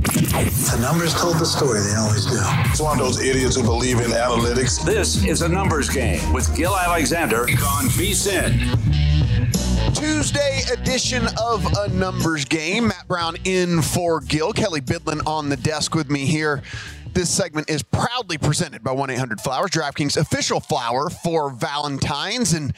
[0.00, 2.38] The numbers told the story, they always do.
[2.70, 4.82] It's one of those idiots who believe in analytics.
[4.82, 8.58] This is a numbers game with Gill Alexander on VSIN.
[9.94, 12.88] Tuesday edition of a numbers game.
[12.88, 14.54] Matt Brown in for Gill.
[14.54, 16.62] Kelley Bydlon on the desk with me here.
[17.12, 22.54] This segment is proudly presented by 1 800 Flowers, DraftKings official flower for Valentine's.
[22.54, 22.72] And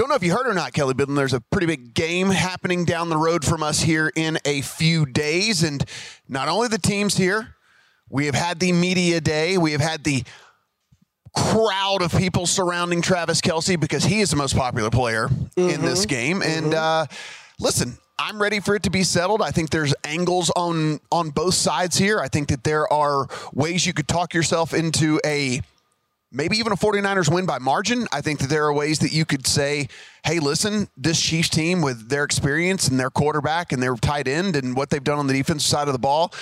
[0.00, 1.14] don't know if you heard or not, Kelley Bydlon.
[1.14, 5.04] There's a pretty big game happening down the road from us here in a few
[5.04, 5.62] days.
[5.62, 5.84] And
[6.26, 7.54] not only the teams here,
[8.08, 10.24] we have had the media day, we have had the
[11.36, 15.68] crowd of people surrounding Travis Kelce because he is the most popular player mm-hmm.
[15.68, 16.40] in this game.
[16.40, 17.04] And uh,
[17.60, 19.42] listen, I'm ready for it to be settled.
[19.42, 22.20] I think there's angles on on both sides here.
[22.20, 25.60] I think that there are ways you could talk yourself into a
[26.32, 28.06] maybe even a 49ers win by margin.
[28.12, 29.88] I think that there are ways that you could say,
[30.24, 34.56] hey, listen, this Chiefs team with their experience and their quarterback and their tight end
[34.56, 36.32] and what they've done on the defensive side of the ball,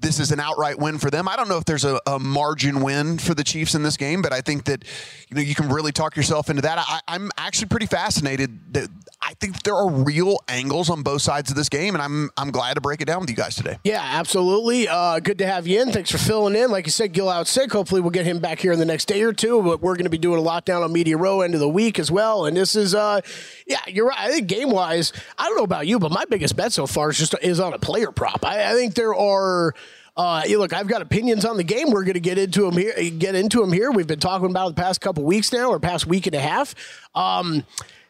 [0.00, 1.28] this is an outright win for them.
[1.28, 4.22] I don't know if there's a, a, margin win for the Chiefs in this game,
[4.22, 4.84] but I think that
[5.28, 6.78] you know you can really talk yourself into that.
[7.08, 8.88] I, am actually pretty fascinated that
[9.20, 12.50] I think there are real angles on both sides of this game, and I'm I'm
[12.50, 13.78] glad to break it down with you guys today.
[13.82, 14.86] Yeah, absolutely.
[14.86, 15.90] Uh, good to have you in.
[15.90, 16.70] Thanks for filling in.
[16.70, 17.72] Like you said, Gill out sick.
[17.72, 19.60] Hopefully, we'll get him back here in the next day or two.
[19.60, 21.68] But we're going to be doing a lot down on Media Row end of the
[21.68, 22.46] week as well.
[22.46, 23.20] And this is, uh,
[23.66, 24.18] yeah, you're right.
[24.18, 27.10] I think game wise, I don't know about you, but my biggest bet so far
[27.10, 28.44] is just is on a player prop.
[28.44, 29.74] I, I think there are.
[30.16, 31.92] Uh, look, I've got opinions on the game.
[31.92, 32.92] We're going to get into them here.
[33.10, 33.92] Get into them here.
[33.92, 36.74] We've been talking about the past couple weeks now, or past week and a half.
[37.14, 37.64] Um,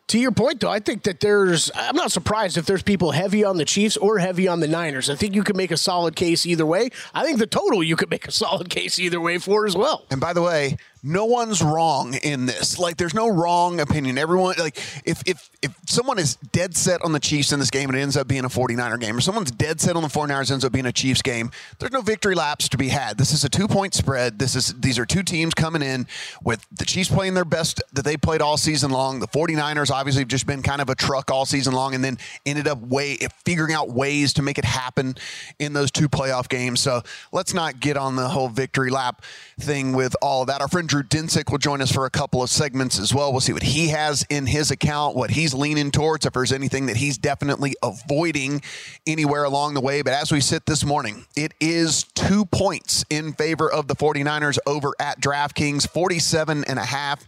[0.09, 3.45] to your point, though, I think that there's, I'm not surprised if there's people heavy
[3.45, 5.11] on the Chiefs or heavy on the Niners.
[5.11, 6.91] I think you can make a solid case either way.
[7.15, 10.07] I think the total you could make a solid case either way for as well.
[10.11, 12.79] And by the way, no one's wrong in this.
[12.79, 14.19] Like, there's no wrong opinion.
[14.19, 17.89] Everyone, like, if if if someone is dead set on the Chiefs in this game
[17.89, 20.51] and it ends up being a 49er game, or someone's dead set on the 49ers
[20.51, 23.19] ends up being a Chiefs game, there's no victory laps to be had.
[23.19, 24.39] This is a two point spread.
[24.39, 26.07] This is these are two teams coming in
[26.43, 29.21] with the Chiefs playing their best that they played all season long.
[29.21, 32.19] The 49ers obviously have just been kind of a truck all season long, and then
[32.47, 35.17] ended up way figuring out ways to make it happen
[35.59, 36.81] in those two playoff games.
[36.81, 39.23] So let's not get on the whole victory lap
[39.61, 40.61] thing with all of that.
[40.61, 43.31] Our friend Drew Dinsick will join us for a couple of segments as well.
[43.31, 46.87] We'll see what he has in his account, what he's leaning towards, if there's anything
[46.87, 48.63] that he's definitely avoiding
[49.07, 50.01] anywhere along the way.
[50.01, 54.59] But as we sit this morning, it is two points in favor of the 49ers
[54.67, 57.25] over at DraftKings, 47 and a half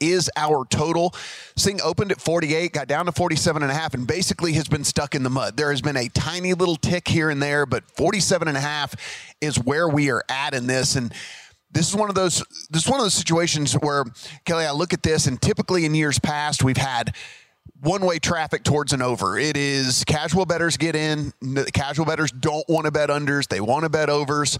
[0.00, 1.14] is our total.
[1.56, 4.84] Sing opened at 48, got down to 47 and a half, and basically has been
[4.84, 5.56] stuck in the mud.
[5.56, 8.94] There has been a tiny little tick here and there, but 47 and a half
[9.40, 10.96] is where we are at in this.
[10.96, 11.12] And
[11.74, 14.04] this is one of those this is one of those situations where
[14.44, 17.14] Kelley, I look at this and typically in years past we've had
[17.80, 19.36] one-way traffic towards an over.
[19.36, 21.32] It is casual betters get in,
[21.74, 24.58] casual betters don't want to bet unders, they want to bet overs.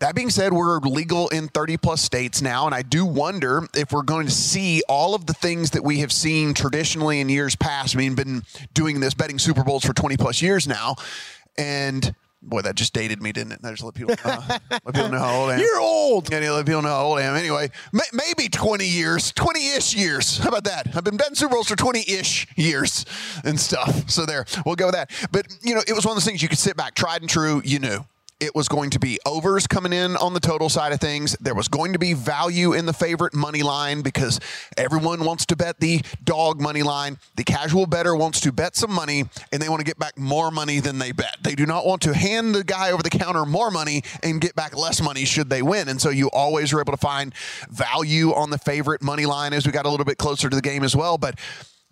[0.00, 3.90] That being said, we're legal in 30 plus states now, and I do wonder if
[3.90, 7.56] we're going to see all of the things that we have seen traditionally in years
[7.56, 7.96] past.
[7.96, 8.42] I mean, been
[8.74, 10.94] doing this betting Super Bowls for 20 plus years now,
[11.56, 13.60] and Boy, that just dated me, didn't it?
[13.64, 15.60] I just let people know, let people know how old I am.
[15.60, 16.30] You're old.
[16.30, 17.34] Yeah, let people know how old I am.
[17.34, 20.38] Anyway, may, maybe 20 years, 20-ish years.
[20.38, 20.96] How about that?
[20.96, 23.04] I've been betting Super Bowls for 20-ish years
[23.44, 24.08] and stuff.
[24.08, 25.10] So there, we'll go with that.
[25.32, 27.28] But, you know, it was one of those things you could sit back, tried and
[27.28, 28.04] true, you knew.
[28.40, 31.36] It was going to be overs coming in on the total side of things.
[31.40, 34.38] There was going to be value in the favorite money line because
[34.76, 37.18] everyone wants to bet the dog money line.
[37.36, 40.50] The casual better wants to bet some money and they want to get back more
[40.50, 41.36] money than they bet.
[41.42, 44.54] They do not want to hand the guy over the counter more money and get
[44.54, 45.88] back less money should they win.
[45.88, 47.34] And so you always are able to find
[47.70, 50.62] value on the favorite money line as we got a little bit closer to the
[50.62, 51.18] game as well.
[51.18, 51.38] But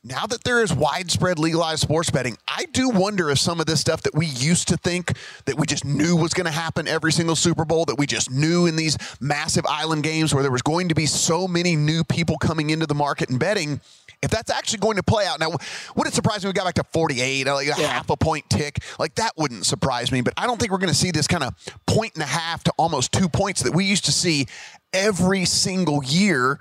[0.07, 3.81] now that there is widespread legalized sports betting, I do wonder if some of this
[3.81, 5.17] stuff that we used to think
[5.47, 8.31] that we just knew was going to happen every single Super Bowl, that we just
[8.31, 12.05] knew in these massive island games where there was going to be so many new
[12.05, 13.81] people coming into the market and betting,
[14.23, 15.41] if that's actually going to play out.
[15.41, 15.51] Now,
[15.97, 17.75] would it surprise me we got back to 48, like a yeah.
[17.89, 18.79] half a point tick?
[19.01, 21.43] Like that wouldn't surprise me, but I don't think we're going to see this kind
[21.43, 21.55] of
[21.87, 24.47] point and a half to almost two points that we used to see
[24.93, 26.61] every single year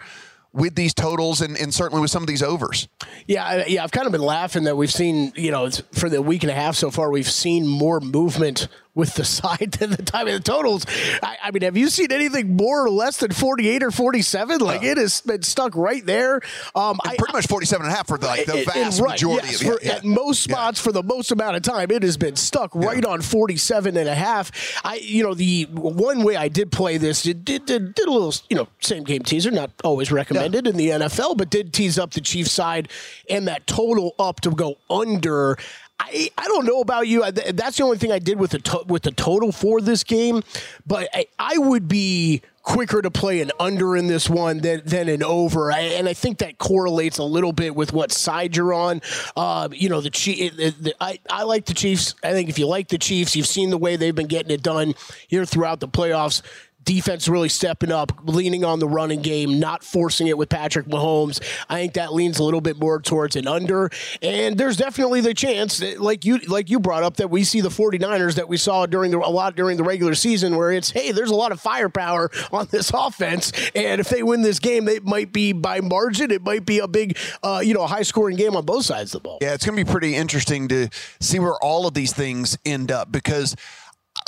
[0.55, 2.87] with these totals and, and certainly with some of these overs.
[3.27, 6.43] Yeah, yeah, I've kind of been laughing that we've seen, you know, for the week
[6.43, 10.27] and a half so far, we've seen more movement with the side than the time
[10.27, 10.85] of the totals.
[11.21, 14.59] I, I, mean, have you seen anything more or less than 48 or 47?
[14.59, 16.41] Like uh, it has been stuck right there.
[16.73, 19.49] Um, I, pretty much 47 and a half for the, like, the vast right, majority
[19.49, 19.83] yes, of it.
[19.83, 20.83] Yeah, At most spots yeah.
[20.83, 24.15] for the most amount of time, it has been stuck right on 47 and a
[24.15, 24.51] half.
[24.83, 28.11] I, you know, the one way I did play this, it did, did, did a
[28.11, 31.99] little, you know, same game teaser, not always recommended in the NFL, but did tease
[31.99, 32.89] up the Chiefs side
[33.29, 35.57] and that total up to go under.
[35.99, 37.29] I, I don't know about you.
[37.31, 40.43] That's the only thing I did with the to- with the total for this game,
[40.85, 45.07] but I, I would be quicker to play an under in this one than, than
[45.07, 45.71] an over.
[45.71, 49.01] I, and I think that correlates a little bit with what side you're on.
[49.37, 52.15] Uh, you know, the, the, the, I, I like the Chiefs.
[52.23, 54.63] I think if you like the Chiefs, you've seen the way they've been getting it
[54.63, 54.95] done
[55.27, 56.41] here throughout the playoffs
[56.85, 61.41] defense really stepping up, leaning on the running game, not forcing it with Patrick Mahomes.
[61.69, 63.89] I think that leans a little bit more towards an under.
[64.21, 67.61] And there's definitely the chance that, like you like you brought up that we see
[67.61, 70.91] the 49ers that we saw during the, a lot during the regular season where it's
[70.91, 74.87] hey, there's a lot of firepower on this offense and if they win this game,
[74.87, 78.37] it might be by margin, it might be a big uh, you know, high scoring
[78.37, 79.37] game on both sides of the ball.
[79.41, 80.89] Yeah, it's going to be pretty interesting to
[81.19, 83.55] see where all of these things end up because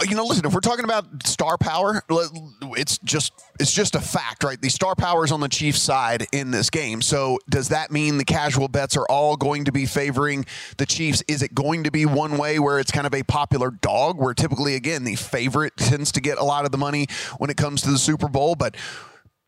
[0.06, 4.44] you know, listen, if we're talking about star power, it's just it's just a fact,
[4.44, 4.62] right?
[4.62, 7.02] The star power is on the Chiefs side in this game.
[7.02, 10.46] So does that mean the casual bets are all going to be favoring
[10.78, 11.24] the Chiefs?
[11.28, 14.34] Is it going to be one way where it's kind of a popular dog, where
[14.34, 17.08] typically again the favorite tends to get a lot of the money
[17.38, 18.76] when it comes to the Super Bowl, but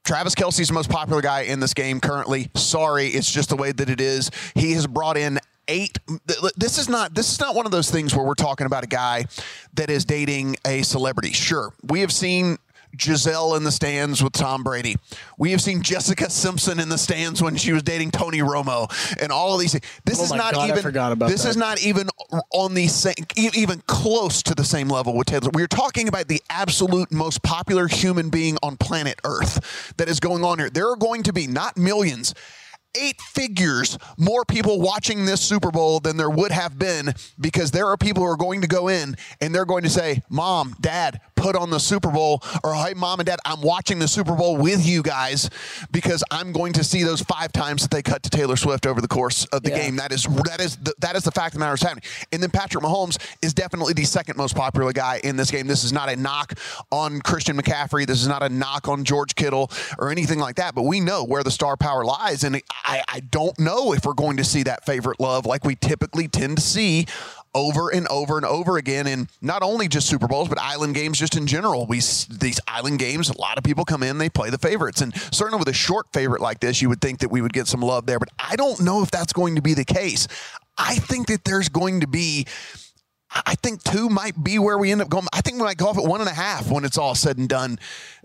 [0.04, 2.50] Travis Kelce's the most popular guy in this game currently.
[2.56, 4.31] Sorry, it's just the way that it is.
[4.56, 5.98] He has brought in eight.
[6.57, 8.88] This is not this is not one of those things where we're talking about a
[8.88, 9.25] guy
[9.75, 11.31] that is dating a celebrity.
[11.31, 12.57] Sure, we have seen
[12.95, 14.95] Gisele in the stands with Tom Brady.
[15.38, 18.89] We have seen Jessica Simpson in the stands when she was dating Tony Romo,
[19.21, 19.74] and all of these.
[19.74, 19.86] Things.
[20.06, 20.94] This oh is not God, even.
[21.27, 21.50] this that.
[21.50, 22.10] is not even
[22.51, 25.50] on the same, even close to the same level with Taylor.
[25.54, 30.44] We're talking about the absolute most popular human being on planet Earth that is going
[30.44, 30.69] on here.
[30.69, 32.33] There are going to be not millions
[32.98, 37.88] eight figures more people watching this Super Bowl than there would have been because there
[37.88, 41.22] are people who are going to go in and they're going to say, Mom, Dad,
[41.40, 44.58] put on the Super Bowl, or hey, Mom and Dad, I'm watching the Super Bowl
[44.58, 45.50] with you guys
[45.92, 49.00] because I'm going to see those five times that they cut to Taylor Swift over
[49.00, 49.84] the course of the yeah.
[49.84, 49.96] game.
[49.96, 52.04] That is that is the, that is the fact of the matter is happening.
[52.32, 55.68] And then Patrick Mahomes is definitely the second most popular guy in this game.
[55.68, 56.54] This is not a knock
[56.92, 58.06] on Christian McCaffrey.
[58.06, 60.76] This is not a knock on George Kittle or anything like that.
[60.76, 64.14] But we know where the star power lies, and I, I don't know if we're
[64.14, 67.06] going to see that favorite love like we typically tend to see
[67.54, 71.18] over and over and over again in not only just Super Bowls but island games
[71.18, 71.86] just in general.
[71.86, 75.16] We these island games, a lot of people come in, they play the favorites, and
[75.34, 77.82] certainly with a short favorite like this, you would think that we would get some
[77.82, 78.20] love there.
[78.20, 80.28] But I don't know if that's going to be the case.
[80.78, 82.48] I think that there's going to be
[83.31, 85.28] I think two might be where we end up going.
[85.31, 87.38] I think we might go off at one and a half when it's all said
[87.38, 87.78] and done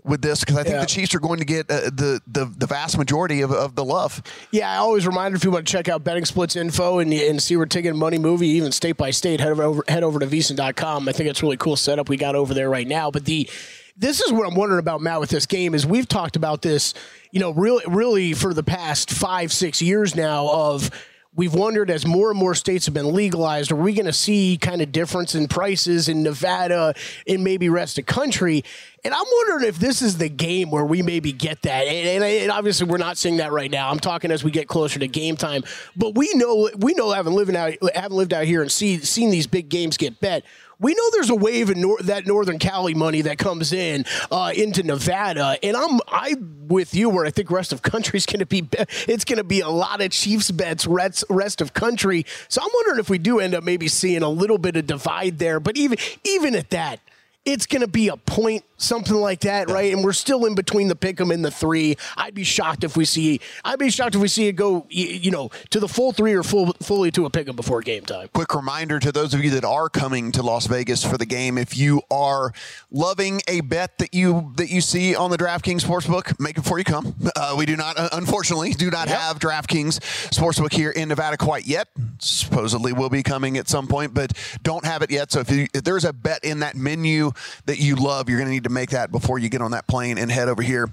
[0.03, 0.81] with this because I think yeah.
[0.81, 3.83] the Chiefs are going to get uh, the, the the vast majority of, of the
[3.83, 4.23] love.
[4.51, 7.41] Yeah, I always remind if you want to check out betting splits info and, and
[7.41, 11.07] see where taking money movie even state by state head over head over to VSiN.com.
[11.07, 13.11] I think it's really cool setup we got over there right now.
[13.11, 13.49] But the
[13.97, 16.95] this is what I'm wondering about Matt with this game is we've talked about this,
[17.31, 20.89] you know, really really for the past five six years now of
[21.35, 24.57] we've wondered as more and more states have been legalized, are we going to see
[24.59, 26.93] kind of difference in prices in Nevada
[27.27, 28.63] and maybe rest of country?
[29.03, 31.83] And I'm wondering if this is the game where we maybe get that.
[31.85, 33.91] And, and, and, obviously, we're not seeing that right now.
[33.91, 35.63] I'm talking as we get closer to game time.
[35.95, 39.29] But we know we know having living out having lived out here and see seen
[39.29, 40.43] these big games get bet
[40.79, 44.51] we know there's a wave in nor- that Northern Cali money that comes in uh,
[44.55, 46.35] into Nevada, and I'm I
[46.67, 48.77] with you where I think rest of country is going to be, be
[49.07, 52.25] it's going to be a lot of Chiefs bets rest rest of country.
[52.47, 55.39] So I'm wondering if we do end up maybe seeing a little bit of divide
[55.39, 56.99] there, but even even at that
[57.45, 59.93] it's going to be a point, something like that, right?
[59.93, 61.95] And we're still in between the pick 'em and the three.
[62.17, 63.39] I'd be shocked if we see.
[63.63, 66.43] I'd be shocked if we see it go, you know, to the full three or
[66.43, 68.29] full fully to a pick 'em before game time.
[68.33, 71.57] Quick reminder to those of you that are coming to Las Vegas for the game:
[71.57, 72.51] if you are
[72.91, 76.79] loving a bet that you that you see on the DraftKings Sportsbook, make it before
[76.79, 77.15] you come.
[77.35, 79.19] Uh, we do not, uh, unfortunately, do not yep.
[79.19, 79.99] have DraftKings
[80.31, 81.89] Sportsbook here in Nevada quite yet.
[82.19, 84.33] Supposedly, will be coming at some point, but
[84.63, 85.31] don't have it yet.
[85.31, 87.31] So if, you, if there's a bet in that menu
[87.65, 89.87] that you love, you're going to need to make that before you get on that
[89.87, 90.89] plane and head over here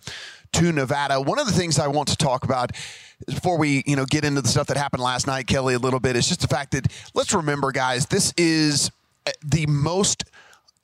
[0.52, 1.20] to Nevada.
[1.20, 2.72] One of the things I want to talk about
[3.26, 6.00] before we, you know, get into the stuff that happened last night, Kelley, a little
[6.00, 8.90] bit, is just the fact that let's remember, guys, this is
[9.26, 10.24] uh, the most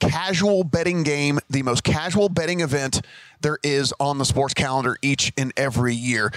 [0.00, 3.00] casual betting game, the most casual betting event
[3.40, 6.32] there is on the sports calendar each and every year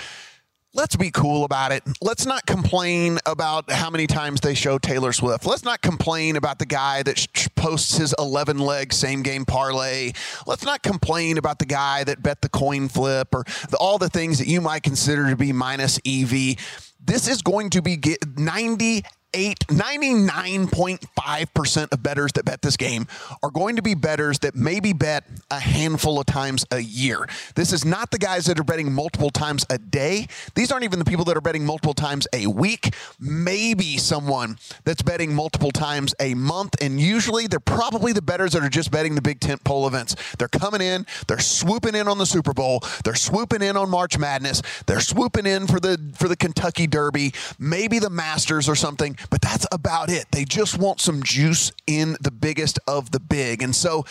[0.74, 1.84] let's be cool about it.
[2.02, 5.46] Let's not complain about how many times they show Taylor Swift.
[5.46, 10.14] Let's not complain about the guy that sh- posts his 11 leg same game parlay.
[10.48, 14.10] Let's not complain about the guy that bet the coin flip or the, all the
[14.10, 16.56] things that you might consider to be minus EV.
[17.04, 18.00] This is going to be
[18.38, 23.08] 90 eight, 99.5% of bettors that bet this game
[23.42, 27.28] are going to be bettors that maybe bet a handful of times a year.
[27.56, 30.28] This is not the guys that are betting multiple times a day.
[30.56, 32.94] These aren't even the people that are betting multiple times a week.
[33.20, 36.76] Maybe someone that's betting multiple times a month.
[36.82, 40.16] And usually they're probably the bettors that are just betting the big tent pole events.
[40.38, 44.18] They're coming in, they're swooping in on the Super Bowl, they're swooping in on March
[44.18, 49.18] Madness, they're swooping in for the for the Kentucky Derby, maybe the Masters or something
[49.30, 50.26] but that's about it.
[50.32, 53.62] They just want some juice in the biggest of the big.
[53.62, 54.06] And so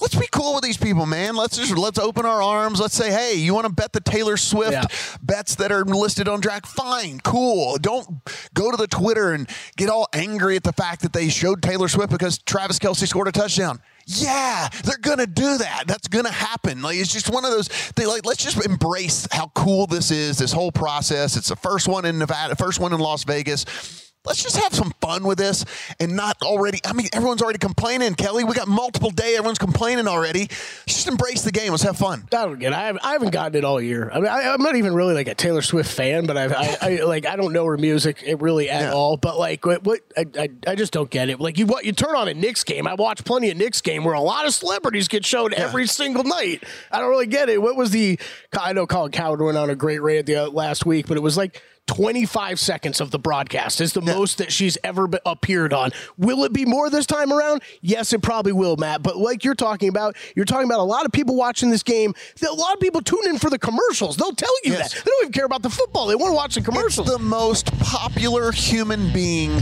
[0.00, 1.36] let's be cool with these people, man.
[1.36, 2.80] Let's just let's open our arms.
[2.80, 4.84] Let's say, hey, you want to bet the Taylor Swift yeah.
[5.22, 6.66] bets that are listed on Draft?
[6.66, 7.76] Fine, cool.
[7.78, 8.06] Don't
[8.54, 11.88] go to the Twitter and get all angry at the fact that they showed Taylor
[11.88, 13.80] Swift because Travis Kelce scored a touchdown.
[14.06, 15.84] Yeah, they're gonna do that.
[15.86, 16.82] That's gonna happen.
[16.82, 17.68] Like it's just one of those.
[17.96, 20.36] They like let's just embrace how cool this is.
[20.36, 21.36] This whole process.
[21.36, 24.92] It's the first one in Nevada, first one in Las Vegas let's just have some
[25.00, 25.64] fun with this
[26.00, 26.80] and not already.
[26.84, 28.44] I mean, everyone's already complaining, Kelley.
[28.44, 29.36] We got multiple day.
[29.36, 30.48] Everyone's complaining already.
[30.86, 31.70] Just embrace the game.
[31.72, 32.24] Let's have fun.
[32.32, 32.72] I don't get.
[32.72, 32.76] It.
[32.76, 34.10] I haven't, I haven't gotten it all year.
[34.10, 36.76] I mean, I, am not even really like a Taylor Swift fan, but I've, I,
[36.80, 38.92] I like I don't know her music really at yeah.
[38.92, 39.16] all.
[39.16, 41.40] But like, what, what I, I, I, just don't get it.
[41.40, 42.86] Like you, what you turn on a Knicks game.
[42.86, 45.64] I watch plenty of Knicks game where a lot of celebrities get showed yeah.
[45.64, 46.64] every single night.
[46.90, 47.60] I don't really get it.
[47.60, 48.18] What was the?
[48.58, 51.20] I know Colin Cowherd went on a great rant the uh, last week, but it
[51.20, 54.14] was like 25 seconds of the broadcast is the yeah.
[54.14, 55.90] most that she's ever appeared on.
[56.16, 57.62] Will it be more this time around?
[57.82, 59.02] Yes, it probably will, Matt.
[59.02, 62.14] But like you're talking about, you're talking about a lot of people watching this game.
[62.46, 64.16] A lot of people tune in for the commercials.
[64.16, 64.94] They'll tell you yes.
[64.94, 65.04] that.
[65.04, 66.06] They don't even care about the football.
[66.06, 67.08] They want to watch the commercials.
[67.08, 69.60] It's the most popular human being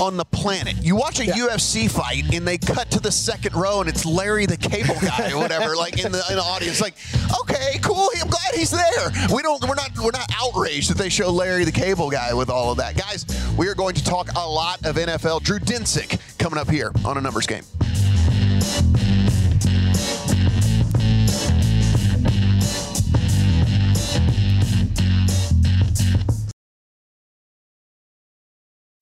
[0.00, 0.74] on the planet.
[0.82, 1.34] You watch a yeah.
[1.34, 5.32] UFC fight and they cut to the second row and it's Larry the Cable Guy
[5.32, 6.80] or whatever, like in the, in the audience.
[6.80, 6.94] Like,
[7.40, 8.08] okay, cool.
[8.20, 9.10] I'm glad he's there.
[9.34, 9.62] We don't.
[9.62, 9.90] We're not.
[9.96, 13.26] We're not outraged that they show Larry the Cable Guy with all of that, guys.
[13.56, 15.42] We are going to talk a lot of NFL.
[15.42, 17.64] Drew Dinsick coming up here on a numbers game.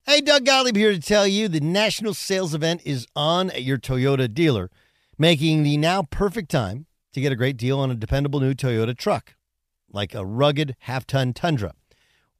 [0.05, 3.79] Hey, Doug Gottlieb here to tell you the national sales event is on at your
[3.79, 4.69] Toyota dealer,
[5.17, 8.95] making the now perfect time to get a great deal on a dependable new Toyota
[8.95, 9.33] truck,
[9.91, 11.73] like a rugged half ton Tundra.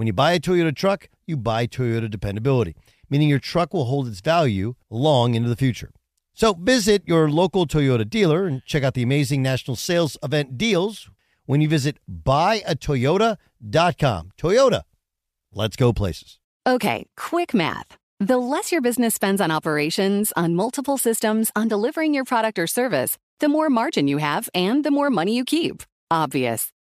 [0.00, 2.74] When you buy a Toyota truck, you buy Toyota dependability,
[3.10, 5.90] meaning your truck will hold its value long into the future.
[6.32, 11.10] So visit your local Toyota dealer and check out the amazing national sales event deals
[11.44, 14.30] when you visit buyatoyota.com.
[14.38, 14.82] Toyota,
[15.52, 16.38] let's go places.
[16.66, 17.98] Okay, quick math.
[18.20, 22.66] The less your business spends on operations, on multiple systems, on delivering your product or
[22.66, 25.82] service, the more margin you have and the more money you keep.
[26.10, 26.72] Obvious.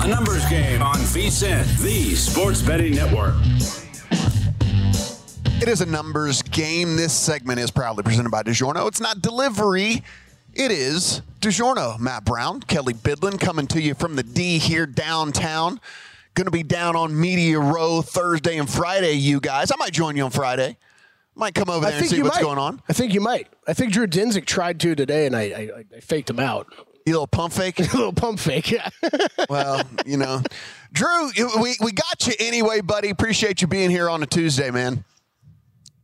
[0.00, 3.34] A numbers game on VSIN, the Sports Betting Network.
[5.60, 6.96] It is a numbers game.
[6.96, 8.88] This segment is proudly presented by DiGiorno.
[8.88, 10.02] It's not delivery.
[10.54, 12.00] It is DiGiorno.
[12.00, 15.80] Matt Brown, Kelley Bydlon coming to you from the D here downtown.
[16.34, 19.70] Going to be down on Media Row Thursday and Friday, you guys.
[19.70, 20.78] I might join you on Friday.
[21.34, 22.42] Might come over there and see what's might.
[22.42, 22.82] going on.
[22.88, 23.48] I think you might.
[23.68, 26.72] I think Drew Dinsick tried to today, and I, I, I faked him out.
[27.06, 27.78] You little pump fake?
[27.80, 28.88] a little pump fake, yeah.
[29.50, 30.42] well, you know,
[30.92, 31.30] Drew,
[31.60, 33.10] we, we got you anyway, buddy.
[33.10, 35.04] Appreciate you being here on a Tuesday, man.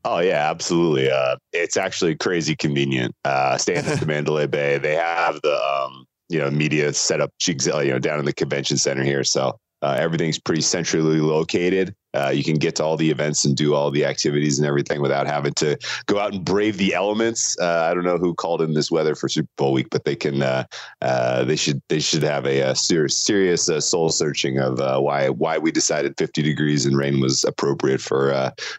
[0.05, 1.11] Oh yeah, absolutely.
[1.11, 3.15] Uh, it's actually crazy convenient.
[3.25, 7.31] Uh, staying at the Mandalay Bay, they have the um, you know media set up,
[7.47, 9.25] you know, down in the convention center here.
[9.25, 11.95] So uh, everything's pretty centrally located.
[12.15, 15.03] Uh, you can get to all the events and do all the activities and everything
[15.03, 17.57] without having to go out and brave the elements.
[17.61, 20.17] Uh, I don't know who called in this weather for Super Bowl week, but they
[20.17, 20.43] can.
[20.43, 20.65] Uh,
[21.03, 21.83] uh they should.
[21.89, 25.71] They should have a, a serious, serious uh, soul searching of uh, why why we
[25.71, 28.31] decided 50 degrees and rain was appropriate for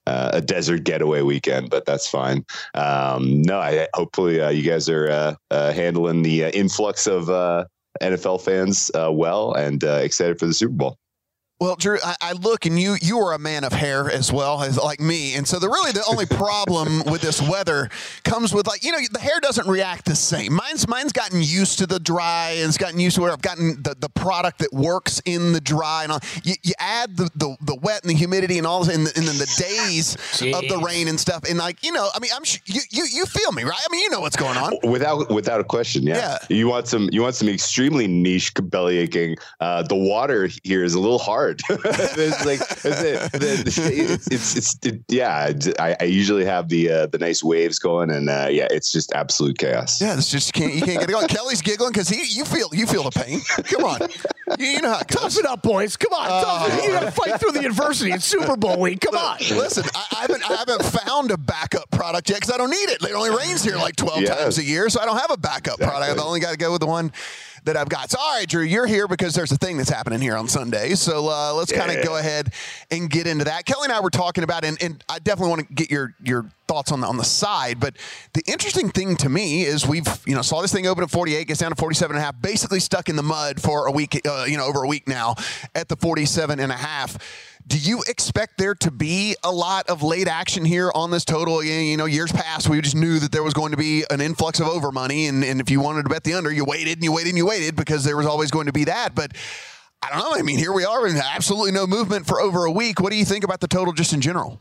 [0.08, 1.70] a desert getaway weekend.
[1.70, 2.46] But that's fine.
[2.74, 7.30] Um, no, I, hopefully you guys are handling the influx of
[8.02, 10.98] NFL fans uh, well and uh, excited for the Super Bowl.
[11.60, 14.64] Well, Drew, I, I, look and you you are a man of hair as well
[14.64, 17.90] as like me, and so the really the only problem with this weather
[18.24, 20.54] comes with like you know the hair doesn't react the same.
[20.54, 23.84] Mine's mine's gotten used to the dry and it's gotten used to where I've gotten
[23.84, 26.20] the, the product that works in the dry and all.
[26.44, 29.28] You, you add the, the, the wet and the humidity and all and, the, and
[29.28, 32.44] then the days of the rain and stuff and like you know I mean I'm
[32.68, 33.78] you, you you feel me right?
[33.78, 36.04] I mean you know what's going on without without a question.
[36.04, 36.56] Yeah, yeah.
[36.56, 39.36] you want some you want some extremely niche belly aching.
[39.60, 41.62] Uh, the water here is a little hard hard.
[41.86, 42.86] it's like it's,
[43.78, 45.52] it's, it's, it's it, yeah.
[45.80, 49.14] I, I, usually have the uh, the nice waves going, and uh, yeah, it's just
[49.14, 50.02] absolute chaos.
[50.02, 51.28] Yeah, it's just can't you can't get it going.
[51.28, 53.40] Kelley's giggling because he you feel you feel the pain.
[53.64, 54.02] Come on,
[54.60, 55.98] you, you know how it tough it up, boys.
[55.98, 58.12] Come on, uh, you got to fight through the adversity.
[58.12, 59.02] It's Super Bowl week.
[59.02, 59.38] Come on.
[59.40, 62.90] Listen, I, I haven't I haven't found a backup product yet because I don't need
[62.90, 63.02] it.
[63.04, 64.38] It only rains here like twelve yes.
[64.38, 65.88] times a year, so I don't have a backup exactly.
[65.88, 66.12] product.
[66.12, 67.12] I've only got to go with the one
[67.66, 68.10] that I've got.
[68.12, 70.96] So, all right, Drew, you're here because there's a thing that's happening here on Sunday.
[70.96, 71.86] So uh, let's yeah.
[71.86, 72.54] kind of go ahead
[72.92, 73.66] and get into that.
[73.66, 76.50] Kelly and I were talking about, and, and I definitely want to get your your
[76.68, 77.80] thoughts on the on the side.
[77.80, 77.96] But
[78.34, 81.48] the interesting thing to me is we've you know saw this thing open at 48,
[81.48, 84.22] gets down to 47 and a half, basically stuck in the mud for a week,
[84.26, 85.36] uh, you know, over a week now
[85.76, 87.18] at the 47 and a half.
[87.70, 91.64] Do you expect there to be a lot of late action here on this total?
[91.64, 94.60] You know, years past, we just knew that there was going to be an influx
[94.60, 95.28] of over money.
[95.28, 97.38] And, and if you wanted to bet the under, you waited and you waited and
[97.38, 99.14] you waited because there was always going to be that.
[99.14, 99.34] But
[100.02, 100.32] I don't know.
[100.34, 103.00] I mean, here we are, and absolutely no movement for over a week.
[103.00, 104.60] What do you think about the total just in general?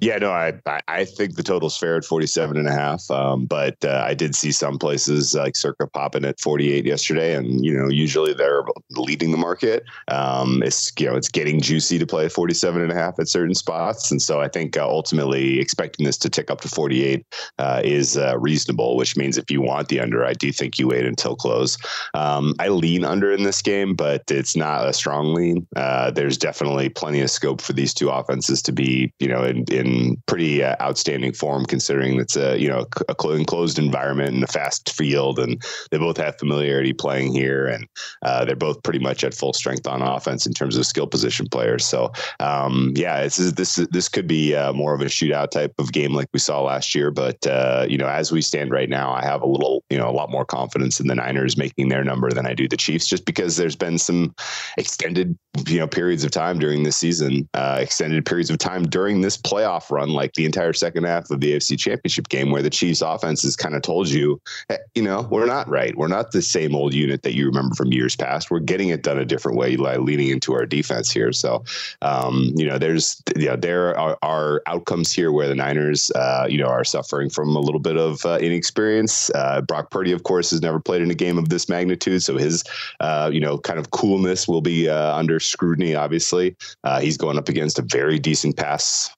[0.00, 0.52] Yeah, no, I
[0.86, 3.10] I think the total's fair at 47 and a half.
[3.10, 7.34] Um, but uh, I did see some places like Circa popping at 48 yesterday.
[7.34, 9.84] And, you know, usually they're leading the market.
[10.08, 13.54] Um, it's, you know, it's getting juicy to play 47 and a half at certain
[13.54, 14.10] spots.
[14.10, 17.26] And so I think uh, ultimately expecting this to tick up to 48
[17.58, 20.88] uh, is uh, reasonable, which means if you want the under, I do think you
[20.88, 21.76] wait until close.
[22.14, 25.66] Um, I lean under in this game, but it's not a strong lean.
[25.74, 29.64] Uh, there's definitely plenty of scope for these two offenses to be, you know, in,
[29.72, 29.87] in
[30.26, 34.92] pretty uh, outstanding form considering it's a you know a enclosed environment and a fast
[34.92, 37.86] field, and they both have familiarity playing here, and
[38.22, 41.46] uh, they're both pretty much at full strength on offense in terms of skill position
[41.48, 41.86] players.
[41.86, 45.74] So um, yeah, this is this this could be uh, more of a shootout type
[45.78, 48.88] of game like we saw last year, but uh, you know as we stand right
[48.88, 51.88] now, I have a little you know a lot more confidence in the Niners making
[51.88, 54.34] their number than I do the Chiefs, just because there's been some
[54.76, 59.20] extended you know periods of time during this season, uh, extended periods of time during
[59.20, 62.70] this playoff run, like the entire second half of the AFC Championship game, where the
[62.70, 65.96] Chiefs offense has kind of told you, hey, you know, we're not right.
[65.96, 68.50] We're not the same old unit that you remember from years past.
[68.50, 71.32] We're getting it done a different way, like leaning into our defense here.
[71.32, 71.64] So,
[72.02, 76.46] um, you know, there's, you know, there are, are outcomes here where the Niners, uh,
[76.48, 79.30] you know, are suffering from a little bit of uh, inexperience.
[79.34, 82.36] Uh, Brock Purdy, of course, has never played in a game of this magnitude, so
[82.36, 82.64] his,
[83.00, 85.94] uh, you know, kind of coolness will be uh, under scrutiny.
[85.94, 89.10] Obviously, uh, he's going up against a very decent pass,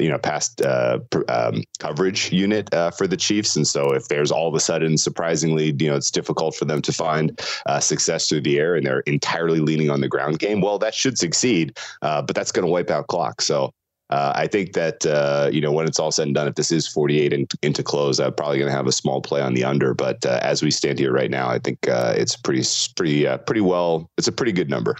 [0.00, 0.54] you know, pass
[1.28, 5.74] um, coverage unit for the Chiefs, and so if there's all of a sudden, surprisingly,
[5.78, 7.40] you know, it's difficult for them to find
[7.80, 10.60] success through the air, and they're entirely leaning on the ground game.
[10.60, 13.40] Well, that should succeed, but that's going to wipe out clock.
[13.40, 13.72] So
[14.10, 16.70] uh, I think that uh, you know when it's all said and done, if this
[16.70, 19.64] is 48 in, into close, I'm probably going to have a small play on the
[19.64, 19.94] under.
[19.94, 22.62] But uh, as we stand here right now, I think uh, it's pretty
[22.94, 24.08] pretty uh, pretty well.
[24.16, 24.96] It's a pretty good number.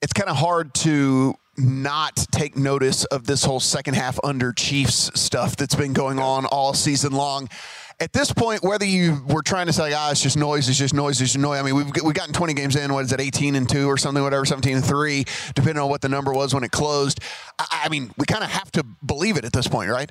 [0.00, 5.10] It's kind of hard to not take notice of this whole second half under Chiefs
[5.14, 7.48] stuff that's been going on all season long
[8.02, 10.92] at this point, whether you were trying to say, ah, it's just noise, it's just
[10.92, 11.60] noise, it's just noise.
[11.60, 12.92] I mean, we've we've gotten 20 games in.
[12.92, 16.00] What is it, 18 and two or something, whatever, 17 and three, depending on what
[16.00, 17.20] the number was when it closed.
[17.60, 20.10] I, I mean, we kind of have to believe it at this point, right?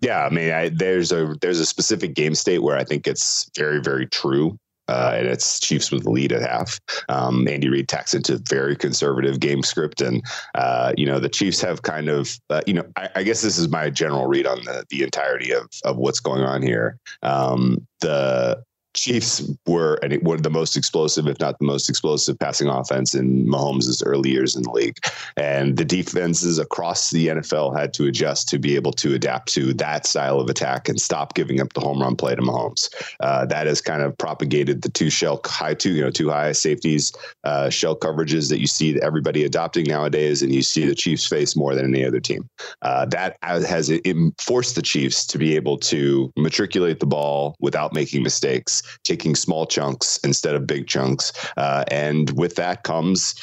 [0.00, 3.50] Yeah, I mean, I, there's a there's a specific game state where I think it's
[3.56, 6.80] very very true uh, and it's Chiefs with the lead at half.
[7.08, 10.22] Um, Andy Reid tacks into very conservative game script, and
[10.54, 13.58] uh, you know the Chiefs have kind of uh, you know I, I, guess this
[13.58, 16.98] is my general read on the the entirety of of what's going on here.
[17.22, 18.62] Um, the
[18.94, 23.46] Chiefs were one of the most explosive, if not the most explosive, passing offense in
[23.46, 24.98] Mahomes' early years in the league.
[25.36, 29.72] And the defenses across the NFL had to adjust to be able to adapt to
[29.74, 32.88] that style of attack and stop giving up the home run play to Mahomes.
[33.20, 36.52] Uh, that has kind of propagated the two shell high two, you know, two high
[36.52, 37.12] safeties,
[37.44, 41.56] uh, shell coverages that you see everybody adopting nowadays, and you see the Chiefs face
[41.56, 42.48] more than any other team.
[42.82, 43.90] Uh, that has
[44.38, 49.66] forced the Chiefs to be able to matriculate the ball without making mistakes taking small
[49.66, 51.32] chunks instead of big chunks.
[51.56, 53.34] Uh, and with that comes,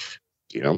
[0.52, 0.78] you know,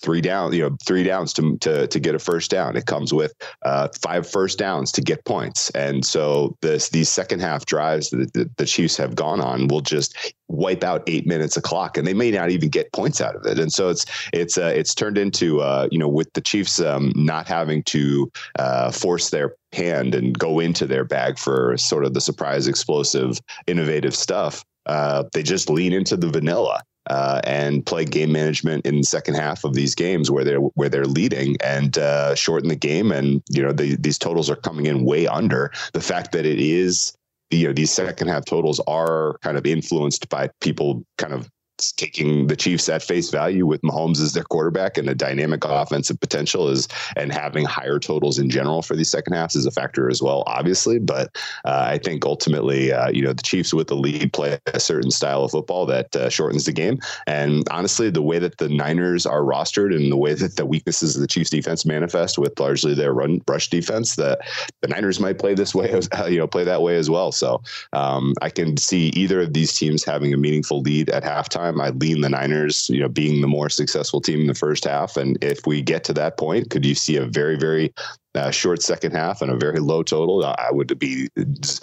[0.00, 2.76] three down, you know, three downs to to to get a first down.
[2.76, 7.40] It comes with uh, five first downs to get points, and so this these second
[7.40, 11.56] half drives that the, the, Chiefs have gone on will just wipe out eight minutes
[11.56, 13.58] of clock, and they may not even get points out of it.
[13.58, 17.12] And so it's it's uh, it's turned into uh, you know with the Chiefs um,
[17.14, 22.14] not having to uh, force their hand and go into their bag for sort of
[22.14, 24.64] the surprise, explosive, innovative stuff.
[24.86, 29.34] Uh, they just lean into the vanilla uh, and play game management in the second
[29.34, 33.12] half of these games where they're where they're leading and uh, shorten the game.
[33.12, 36.58] And you know the, these totals are coming in way under the fact that it
[36.58, 37.16] is
[37.50, 41.48] you know these second half totals are kind of influenced by people kind of
[41.96, 46.18] taking the Chiefs at face value with Mahomes as their quarterback and the dynamic offensive
[46.20, 50.10] potential is and having higher totals in general for these second halves is a factor
[50.10, 50.98] as well, obviously.
[50.98, 54.80] But uh, I think ultimately, uh, you know, the Chiefs with the lead play a
[54.80, 56.98] certain style of football that uh, shortens the game.
[57.26, 61.14] And honestly, the way that the Niners are rostered and the way that the weaknesses
[61.14, 64.40] of the Chiefs defense manifest with largely their run rush defense, that
[64.80, 65.92] the Niners might play this way,
[66.28, 67.32] you know, play that way as well.
[67.32, 67.62] So
[67.92, 71.80] um, I can see either of these teams having a meaningful lead at halftime time.
[71.80, 75.16] I lean the Niners, you know, being the more successful team in the first half.
[75.16, 77.92] And if we get to that point, could you see a very, very
[78.34, 80.44] uh, short second half and a very low total?
[80.44, 81.28] I would be,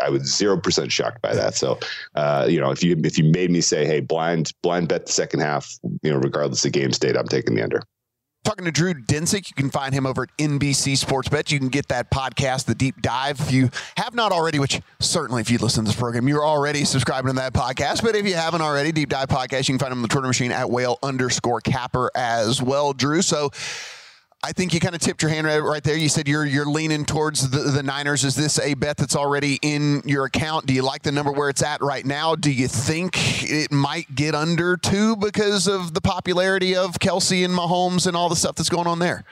[0.04, 1.56] I would zero percent shocked by that.
[1.56, 1.80] So,
[2.16, 5.12] uh, you know, if you if you made me say, hey, blind blind bet the
[5.12, 7.82] second half, you know, regardless of game state, I'm taking the under
[8.44, 9.50] talking to Drew Dinsick.
[9.50, 11.52] You can find him over at NBC Sports Bet.
[11.52, 13.40] You can get that podcast, The Deep Dive.
[13.40, 16.86] If you have not already, which certainly if you listen to this program, you're already
[16.86, 18.04] subscribing to that podcast.
[18.04, 20.28] But if you haven't already, Deep Dive Podcast, you can find him on the Twitter
[20.28, 23.22] machine at whale underscore capper as well, Drew.
[23.22, 23.52] So
[24.46, 25.96] I think you kind of tipped your hand right, there.
[25.96, 28.26] You said you're you're leaning towards the, the Niners.
[28.26, 30.66] Is this a bet that's already in your account?
[30.66, 32.36] Do you like the number where it's at right now?
[32.36, 33.16] Do you think
[33.50, 38.28] it might get under two because of the popularity of Kelce and Mahomes and all
[38.28, 39.24] the stuff that's going on there?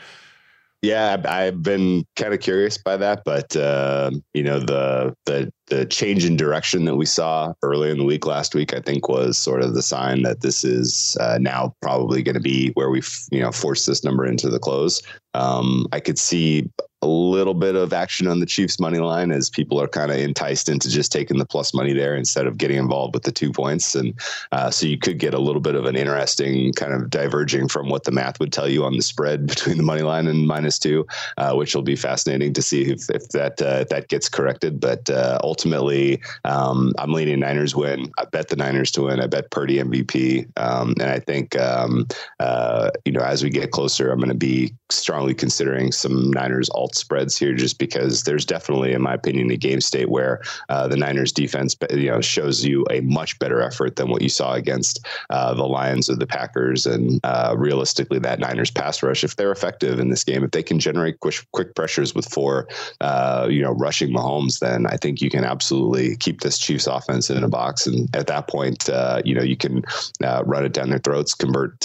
[0.81, 5.85] Yeah, I've been kind of curious by that, but uh, you know the the the
[5.85, 9.37] change in direction that we saw early in the week last week, I think, was
[9.37, 13.01] sort of the sign that this is uh, now probably going to be where we,
[13.31, 15.01] you know, force this number into the close.
[15.33, 16.69] Um, I could see
[17.01, 20.17] a little bit of action on the Chiefs money line as people are kind of
[20.17, 23.51] enticed into just taking the plus money there instead of getting involved with the two
[23.51, 23.95] points.
[23.95, 24.13] And
[24.51, 27.89] uh, so you could get a little bit of an interesting kind of diverging from
[27.89, 30.77] what the math would tell you on the spread between the money line and minus
[30.77, 31.07] two,
[31.37, 34.79] uh, which will be fascinating to see if, if that uh, if that gets corrected.
[34.79, 38.11] But uh, ultimately, um, I'm leaning Niners win.
[38.17, 39.19] I bet the Niners to win.
[39.19, 40.47] I bet Purdy MVP.
[40.57, 42.07] Um, and I think um,
[42.39, 46.69] uh, you know as we get closer, I'm going to be strongly considering some Niners
[46.71, 50.87] alt spreads here just because there's definitely, in my opinion, a game state where uh,
[50.87, 54.53] the Niners defense, you know, shows you a much better effort than what you saw
[54.53, 56.85] against uh, the Lions or the Packers.
[56.85, 60.63] And uh, realistically, that Niners pass rush, if they're effective in this game, if they
[60.63, 62.67] can generate quick, quick pressures with four,
[62.99, 67.29] uh, you know, rushing Mahomes, then I think you can absolutely keep this Chiefs offense
[67.29, 67.85] in a box.
[67.85, 69.83] And at that point, uh, you know, you can
[70.23, 71.75] uh, run it down their throats, convert,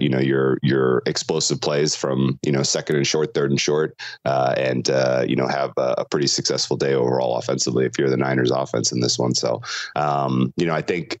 [0.00, 3.98] you know, your your explosive plays from you know second and short, third and short,
[4.24, 8.10] uh, and uh, you know have a, a, pretty successful day overall offensively if you're
[8.10, 9.34] the Niners offense in this one.
[9.34, 9.62] So
[9.96, 11.18] um, you know I think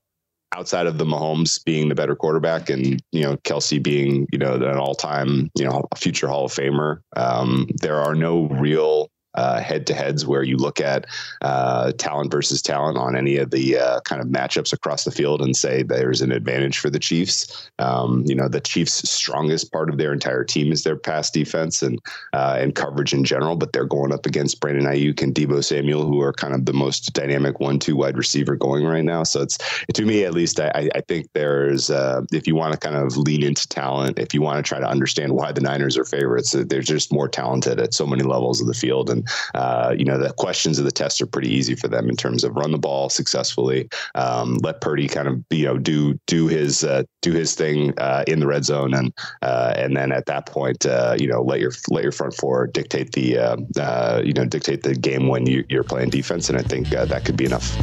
[0.54, 4.54] outside of the Mahomes being the better quarterback and you know Kelce being you know
[4.54, 9.60] an all time you know future Hall of Famer, um, there are no real uh,
[9.60, 11.06] head to heads where you look at
[11.42, 15.40] uh, talent versus talent on any of the uh, kind of matchups across the field
[15.40, 17.70] and say there's an advantage for the Chiefs.
[17.78, 21.82] Um, you know, the Chiefs' strongest part of their entire team is their pass defense
[21.82, 22.00] and
[22.32, 26.06] uh, and coverage in general, but they're going up against Brandon Aiyuk and Deebo Samuel,
[26.06, 29.22] who are kind of the most dynamic one-two wide receiver going right now.
[29.22, 29.58] So it's
[29.92, 33.16] to me at least, I, I think there's uh, if you want to kind of
[33.16, 36.52] lean into talent, if you want to try to understand why the Niners are favorites,
[36.52, 39.23] they're just more talented at so many levels of the field and
[39.54, 42.44] uh, you know, the questions of the test are pretty easy for them in terms
[42.44, 46.84] of run the ball successfully, um, let Purdy kind of you know do do his
[46.84, 50.46] uh, do his thing uh, in the red zone, and uh, and then at that
[50.46, 54.44] point, uh, you know, let your let your front four dictate the uh, you know
[54.44, 57.76] dictate the game when you, you're playing defense, and I think that could be enough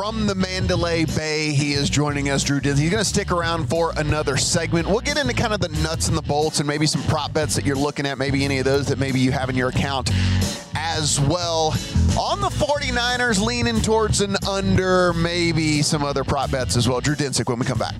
[0.00, 1.52] from the Mandalay Bay.
[1.52, 2.78] He is joining us, Drew Dinsick.
[2.78, 4.88] He's going to stick around for another segment.
[4.88, 7.54] We'll get into kind of the nuts and the bolts and maybe some prop bets
[7.54, 10.10] that you're looking at, maybe any of those that maybe you have in your account
[10.74, 11.74] as well.
[12.18, 17.02] On the 49ers, leaning towards an under, maybe some other prop bets as well.
[17.02, 17.96] Drew Dinsick when we come back.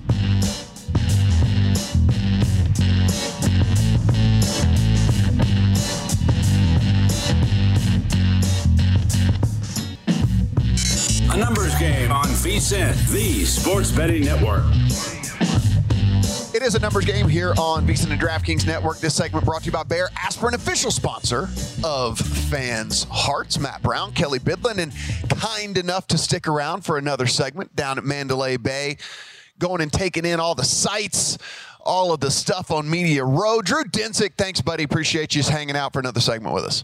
[11.33, 14.65] A numbers game on VSIN, the sports betting network.
[16.53, 18.99] It is a numbers game here on VSIN and DraftKings Network.
[18.99, 21.47] This segment brought to you by Bayer Aspirin, official sponsor
[21.85, 23.59] of Fans Hearts.
[23.59, 24.91] Matt Brown, Kelley Bydlon, and
[25.39, 28.97] kind enough to stick around for another segment down at Mandalay Bay,
[29.57, 31.37] going and taking in all the sights,
[31.79, 33.61] all of the stuff on Media Row.
[33.61, 34.83] Drew Dinsick, thanks, buddy.
[34.83, 36.83] Appreciate you just hanging out for another segment with us.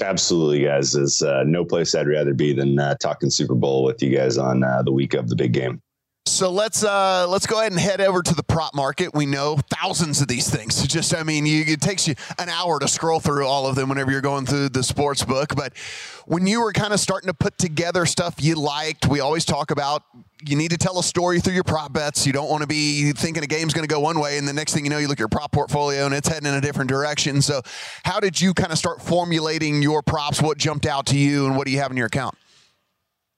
[0.00, 0.92] Absolutely, guys.
[0.92, 4.38] There's uh, no place I'd rather be than uh, talking Super Bowl with you guys
[4.38, 5.80] on uh, the week of the big game.
[6.26, 9.12] So let's uh, let's go ahead and head over to the prop market.
[9.12, 10.82] We know thousands of these things.
[10.86, 13.90] Just I mean, you, it takes you an hour to scroll through all of them
[13.90, 15.54] whenever you're going through the sports book.
[15.54, 15.76] But
[16.24, 19.70] when you were kind of starting to put together stuff you liked, we always talk
[19.70, 20.02] about
[20.42, 22.26] you need to tell a story through your prop bets.
[22.26, 24.54] You don't want to be thinking a game's going to go one way, and the
[24.54, 26.60] next thing you know, you look at your prop portfolio and it's heading in a
[26.62, 27.42] different direction.
[27.42, 27.60] So,
[28.02, 30.40] how did you kind of start formulating your props?
[30.40, 32.34] What jumped out to you, and what do you have in your account?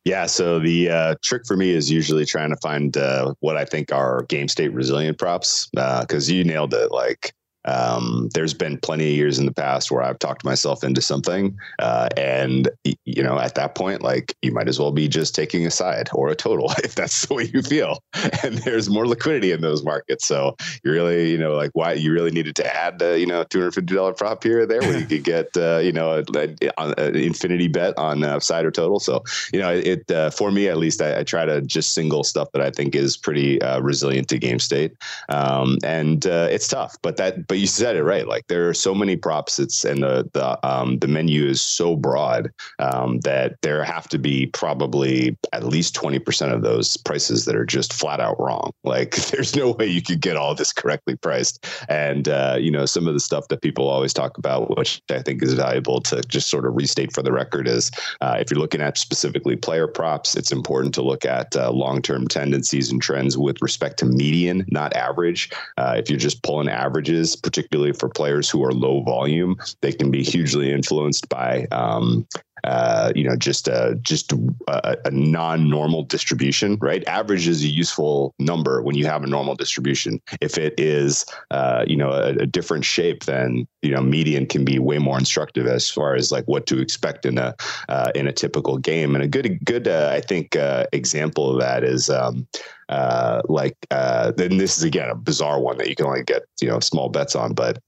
[0.07, 3.65] Yeah, so the uh, trick for me is usually trying to find uh, what I
[3.65, 6.93] think are game state resilient props because uh, you nailed it.
[6.93, 7.35] Like
[7.67, 11.57] um, there's been plenty of years in the past where I've talked myself into something,
[11.79, 12.69] uh, and
[13.05, 16.09] you know, at that point, like you might as well be just taking a side
[16.13, 18.03] or a total if that's the way you feel.
[18.43, 22.13] And there's more liquidity in those markets, so you really, you know, like why you
[22.13, 24.81] really needed to add, uh, you know, two hundred fifty dollar prop here or there
[24.81, 29.01] where you could get, uh, you know, an infinity bet on uh, side or total.
[29.01, 32.25] So you know, it uh, for me at least, I, I, try to just single
[32.25, 34.93] stuff that I think is pretty uh, resilient to game state,
[35.29, 38.29] um, and it's tough, but that but but you said it right.
[38.29, 39.59] Like there are so many props.
[39.59, 44.19] It's and the the um, the menu is so broad um, that there have to
[44.19, 48.73] be probably at least twenty percent of those prices that are just flat out wrong.
[48.97, 51.67] Like there's no way you could get all this correctly priced.
[51.89, 55.23] And uh, you know some of the stuff that people always talk about, which I
[55.23, 57.91] think is valuable to just sort of restate for the record, is
[58.21, 62.01] uh, if you're looking at specifically player props, it's important to look at uh, long
[62.01, 65.51] term tendencies and trends with respect to median, not average.
[65.79, 69.57] Uh, if you're just pulling averages particularly for players who are low volume.
[69.81, 72.27] They can be hugely influenced by um,
[72.67, 74.33] uh, you know, just uh, just
[74.69, 77.07] a, a non-normal distribution, right?
[77.07, 80.21] Average is a useful number when you have a normal distribution.
[80.41, 84.65] If it is, uh, you know, a, a different shape, then you know, median can
[84.65, 87.55] be way more instructive as far as like what to expect in a
[87.89, 89.15] uh, in a typical game.
[89.15, 92.11] And a good good uh, I think uh, example of that is.
[92.11, 92.47] Um,
[92.89, 96.45] uh, like uh, then this is again a bizarre one that you can only get
[96.61, 97.79] you know small bets on, but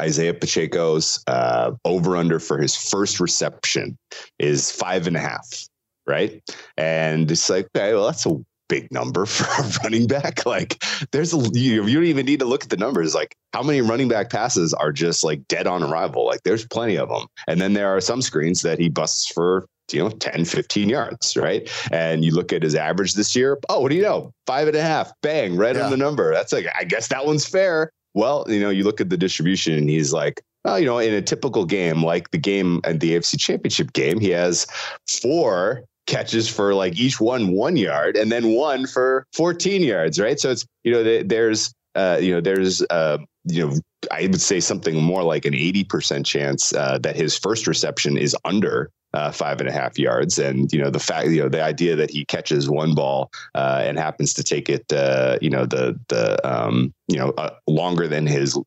[0.00, 3.96] Isaiah Pacheco's uh, over under for his first reception
[4.38, 5.64] is five and a half,
[6.06, 6.42] right?
[6.76, 8.36] And it's like, okay, well, that's a
[8.68, 10.40] big number for a running back.
[10.50, 13.14] Like, there's a you, you don't even need to look at the numbers.
[13.14, 16.26] Like, how many running back passes are just like dead on arrival?
[16.26, 17.26] Like, there's plenty of them.
[17.46, 21.36] And then there are some screens that he busts for you know 10 15 yards
[21.36, 24.68] right and you look at his average this year oh what do you know five
[24.68, 25.84] and a half bang right yeah.
[25.84, 29.00] on the number that's like i guess that one's fair well, you know, you look
[29.00, 32.38] at the distribution and he's like, well, you know, in a typical game like the
[32.38, 34.66] game at the AFC championship game, he has
[35.08, 40.38] four catches for like each one one yard and then one for 14 yards, right?
[40.38, 43.74] So it's, you know, there's, uh, you know, there's, uh, you know,
[44.10, 48.36] I would say something more like an 80% chance uh, that his first reception is
[48.44, 50.38] under uh, five and a half yards.
[50.38, 53.82] And you know the fact, you know, the idea that he catches one ball uh,
[53.84, 58.08] and happens to take it, uh, you know, the the um, you know uh, longer
[58.08, 58.58] than his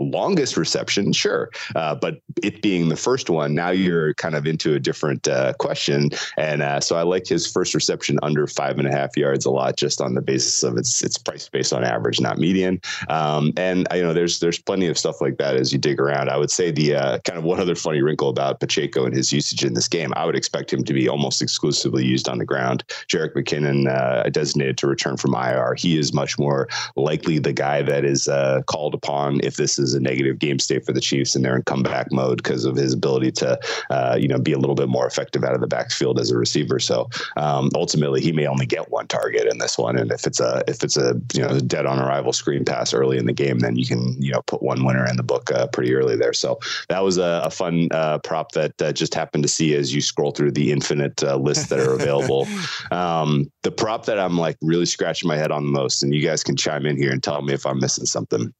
[0.00, 1.50] longest reception, sure.
[1.76, 5.52] Uh, but it being the first one, now you're kind of into a different uh,
[5.54, 6.10] question.
[6.36, 9.50] And uh, so I like his first reception under five and a half yards a
[9.50, 12.80] lot, just on the basis of its its price based on average, not median.
[13.08, 16.30] Um, and you know, there's there's plenty of stuff like that as you dig around.
[16.30, 19.32] I would say the uh, kind of one other funny wrinkle about Pacheco and his
[19.32, 22.44] usage in this game, I would expect him to be almost exclusively used on the
[22.44, 22.84] ground.
[23.08, 25.74] Jerick McKinnon uh, designated to return from IR.
[25.74, 29.89] He is much more likely the guy that is uh, called upon if this is
[29.94, 32.92] a negative game state for the Chiefs and they're in comeback mode because of his
[32.92, 33.58] ability to,
[33.90, 36.36] uh, you know, be a little bit more effective out of the backfield as a
[36.36, 36.78] receiver.
[36.78, 40.40] So um, ultimately, he may only get one target in this one, and if it's
[40.40, 43.58] a if it's a you know dead on arrival screen pass early in the game,
[43.60, 46.32] then you can you know put one winner in the book uh, pretty early there.
[46.32, 49.94] So that was a, a fun uh, prop that uh, just happened to see as
[49.94, 52.46] you scroll through the infinite uh, lists that are available.
[52.90, 56.22] um, the prop that I'm like really scratching my head on the most, and you
[56.22, 58.52] guys can chime in here and tell me if I'm missing something.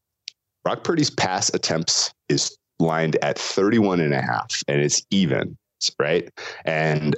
[0.70, 5.58] Brock Purdy's pass attempts is lined at 31 and a half, and it's even,
[5.98, 6.30] right?
[6.64, 7.16] And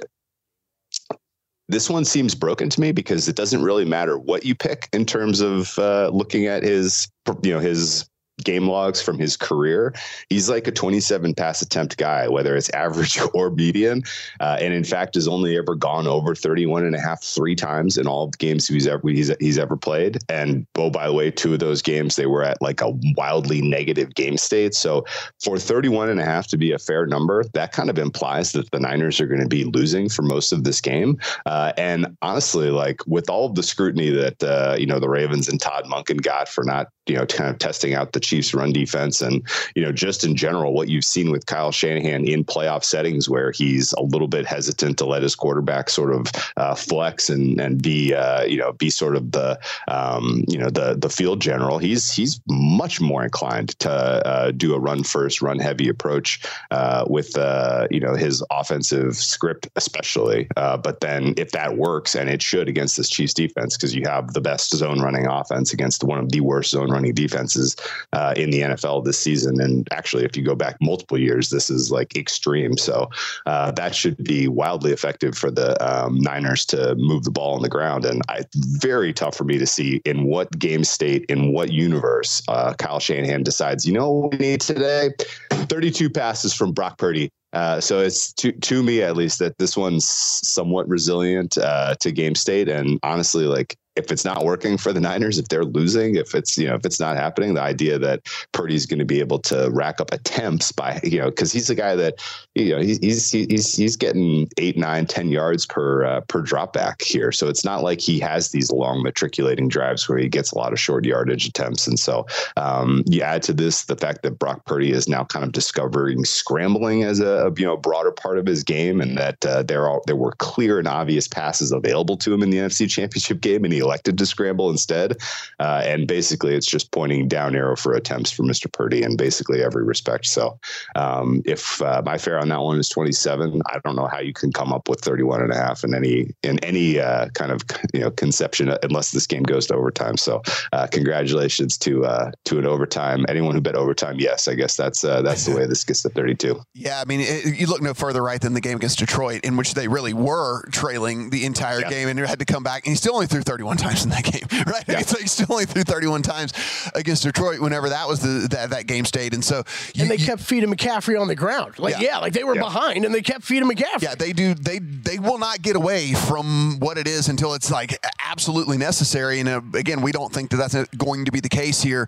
[1.69, 5.05] this one seems broken to me because it doesn't really matter what you pick in
[5.05, 7.07] terms of uh, looking at his,
[7.43, 8.09] you know, his
[8.43, 9.93] game logs from his career,
[10.29, 14.03] he's like a 27 pass attempt guy, whether it's average or median.
[14.39, 17.97] Uh, and in fact, has only ever gone over 31 and a half three times
[17.97, 20.17] in all the games he's ever he's, he's ever played.
[20.29, 23.61] And oh, by the way, two of those games they were at like a wildly
[23.61, 24.73] negative game state.
[24.73, 25.05] So
[25.41, 28.71] for 31 and a half to be a fair number, that kind of implies that
[28.71, 31.19] the Niners are going to be losing for most of this game.
[31.45, 35.47] Uh, and honestly, like with all of the scrutiny that uh, you know the Ravens
[35.47, 38.71] and Todd Monken got for not you know kind of testing out the Chiefs run
[38.71, 42.83] defense and you know just in general what you've seen with Kyle Shanahan in playoff
[42.83, 47.29] settings where he's a little bit hesitant to let his quarterback sort of uh, flex
[47.29, 51.09] and and be uh, you know be sort of the um, you know the the
[51.09, 51.77] field general.
[51.77, 57.05] He's he's much more inclined to uh, do a run first run heavy approach uh,
[57.07, 60.47] with uh, you know his offensive script especially.
[60.55, 64.03] Uh, but then if that works and it should against this Chiefs defense because you
[64.05, 67.75] have the best zone running offense against one of the worst zone running defenses
[68.13, 69.59] uh, in the NFL this season.
[69.59, 72.77] And actually, if you go back multiple years, this is like extreme.
[72.77, 73.09] So
[73.45, 77.61] uh, that should be wildly effective for the um, Niners to move the ball on
[77.61, 78.05] the ground.
[78.05, 82.41] And I, very tough for me to see in what game state, in what universe,
[82.47, 85.09] uh, Kyle Shanahan decides, you know what we need today?
[85.51, 87.29] 32 passes from Brock Purdy.
[87.53, 92.11] Uh, so it's to to me at least that this one's somewhat resilient uh, to
[92.11, 96.15] game state, and honestly, like if it's not working for the Niners, if they're losing,
[96.15, 99.19] if it's you know if it's not happening, the idea that Purdy's going to be
[99.19, 102.15] able to rack up attempts by you know because he's a guy that
[102.55, 106.73] you know he's he's he's, he's getting eight, nine, ten yards per uh, per drop
[106.73, 110.51] back here, so it's not like he has these long matriculating drives where he gets
[110.51, 112.25] a lot of short yardage attempts, and so
[112.57, 116.25] um, you add to this the fact that Brock Purdy is now kind of discovering
[116.25, 119.87] scrambling as a, a you know broader part of his game, and that uh, there
[119.87, 123.63] are there were clear and obvious passes available to him in the NFC Championship game,
[123.63, 125.17] and he elected to scramble instead.
[125.59, 128.71] Uh, and basically, it's just pointing down arrow for attempts for Mr.
[128.71, 130.25] Purdy in basically every respect.
[130.25, 130.59] So
[130.95, 134.33] um, if uh, my fare on that one is 27, I don't know how you
[134.33, 137.61] can come up with 31 and a half in any in any uh, kind of
[137.93, 140.17] you know conception unless this game goes to overtime.
[140.17, 143.25] So uh, congratulations to uh, to an overtime.
[143.29, 146.09] Anyone who bet overtime, yes, I guess that's uh, that's the way this gets to
[146.09, 146.61] 32.
[146.73, 149.57] Yeah, I mean, it, you look no further right than the game against Detroit, in
[149.57, 151.89] which they really were trailing the entire yeah.
[151.89, 152.85] game and had to come back.
[152.85, 154.83] And he still only threw 31 times in that game, right?
[154.87, 155.01] Yeah.
[155.01, 156.53] So he still only threw 31 times
[156.95, 159.33] against Detroit whenever that was the that, that game stayed.
[159.33, 159.63] And so
[159.93, 162.43] you, and they you, kept feeding McCaffrey on the ground, like yeah, yeah like they
[162.43, 164.01] were behind and they kept feeding McCaffrey.
[164.01, 164.53] Yeah, they do.
[164.53, 169.39] They they will not get away from what it is until it's like absolutely necessary.
[169.39, 172.07] And uh, again, we don't think that that's going to be the case here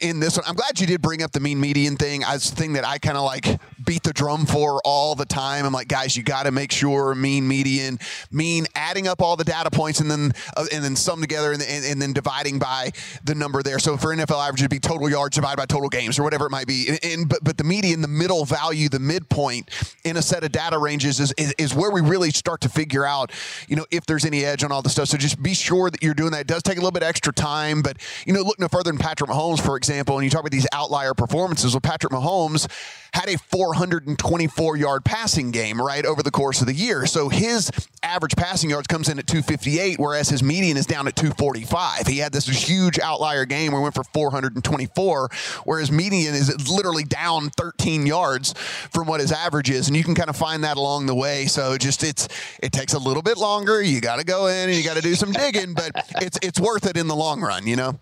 [0.00, 0.44] in this one.
[0.46, 2.98] I'm glad you did bring up the mean median thing as the thing that I
[2.98, 5.64] kind of like beat the drum for all the time.
[5.64, 7.98] I'm like, guys, you got to make sure mean median,
[8.30, 11.62] mean adding up all the data points and then uh, and then sum together and,
[11.62, 12.90] and, and, then dividing by
[13.24, 13.78] the number there.
[13.78, 16.50] So for NFL average, it'd be total yards divided by total games or whatever it
[16.50, 16.88] might be.
[16.88, 19.70] And, and but but the median, the middle value, the midpoint
[20.04, 23.04] in a set of data ranges is, is is where we really start to figure
[23.04, 23.32] out,
[23.68, 25.08] you know, if there's any edge on all the stuff.
[25.08, 26.42] So just be sure that you're doing that.
[26.42, 28.98] It does take a little bit extra time, but you know, look no further than
[28.98, 31.74] Patrick Mahomes, for example, and you talk about these outlier performances.
[31.74, 32.68] Well, Patrick Mahomes
[33.12, 37.06] had a 424 yard passing game, right, over the course of the year.
[37.06, 37.70] So his
[38.02, 42.06] average passing yards comes in at 258, whereas his median is down at 245.
[42.06, 45.28] He had this huge outlier game where he went for 424,
[45.64, 48.54] whereas median is literally down 13 yards
[48.92, 49.88] from what his average is.
[49.88, 51.46] And you can kind of find that along the way.
[51.46, 52.28] So just it's
[52.62, 53.82] it takes a little bit longer.
[53.82, 55.90] You got to go in and you got to do some digging, but
[56.22, 57.98] it's it's worth it in the long run, you know.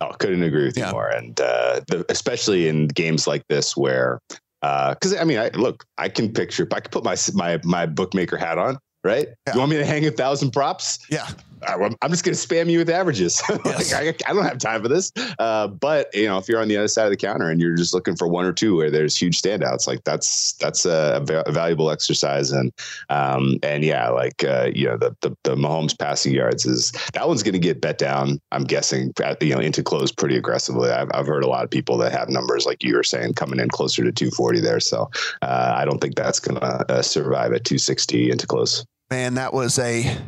[0.00, 0.92] Oh, couldn't agree with you yeah.
[0.92, 1.08] more.
[1.08, 4.20] And uh, the, especially in games like this where,
[4.60, 7.86] because uh, I mean, I look, I can picture, I can put my my my
[7.86, 9.28] bookmaker hat on, right?
[9.46, 9.54] Yeah.
[9.54, 10.98] You want me to hang a thousand props?
[11.10, 11.26] Yeah.
[11.66, 13.42] I'm just going to spam you with averages.
[13.64, 13.92] Yes.
[13.92, 15.10] like, I, I, don't have time for this.
[15.38, 17.74] Uh, but you know, if you're on the other side of the counter and you're
[17.74, 21.52] just looking for one or two where there's huge standouts, like that's that's a, a
[21.52, 22.52] valuable exercise.
[22.52, 22.72] And
[23.08, 27.26] um, and yeah, like uh, you know, the, the the Mahomes passing yards is that
[27.26, 28.40] one's going to get bet down.
[28.52, 30.90] I'm guessing at, you know into close pretty aggressively.
[30.90, 33.58] I've, I've heard a lot of people that have numbers like you were saying coming
[33.58, 34.80] in closer to 240 there.
[34.80, 35.10] So
[35.42, 38.84] uh, I don't think that's going to uh, survive at 260 into close.
[39.10, 40.18] Man, that was a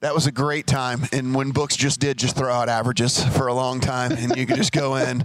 [0.00, 1.02] that was a great time.
[1.12, 4.46] And when books just did just throw out averages for a long time, and you
[4.46, 5.22] could just go in,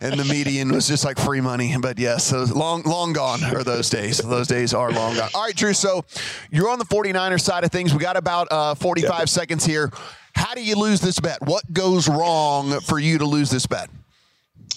[0.00, 1.76] and the median was just like free money.
[1.80, 4.18] But yes, so long, long gone are those days.
[4.18, 5.30] Those days are long gone.
[5.34, 5.74] All right, Drew.
[5.74, 6.04] So
[6.50, 7.92] you're on the 49er side of things.
[7.92, 9.24] We got about uh, 45 yeah.
[9.26, 9.90] seconds here.
[10.34, 11.42] How do you lose this bet?
[11.42, 13.88] What goes wrong for you to lose this bet?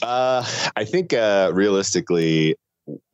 [0.02, 0.45] Uh,
[0.76, 2.56] I think uh, realistically,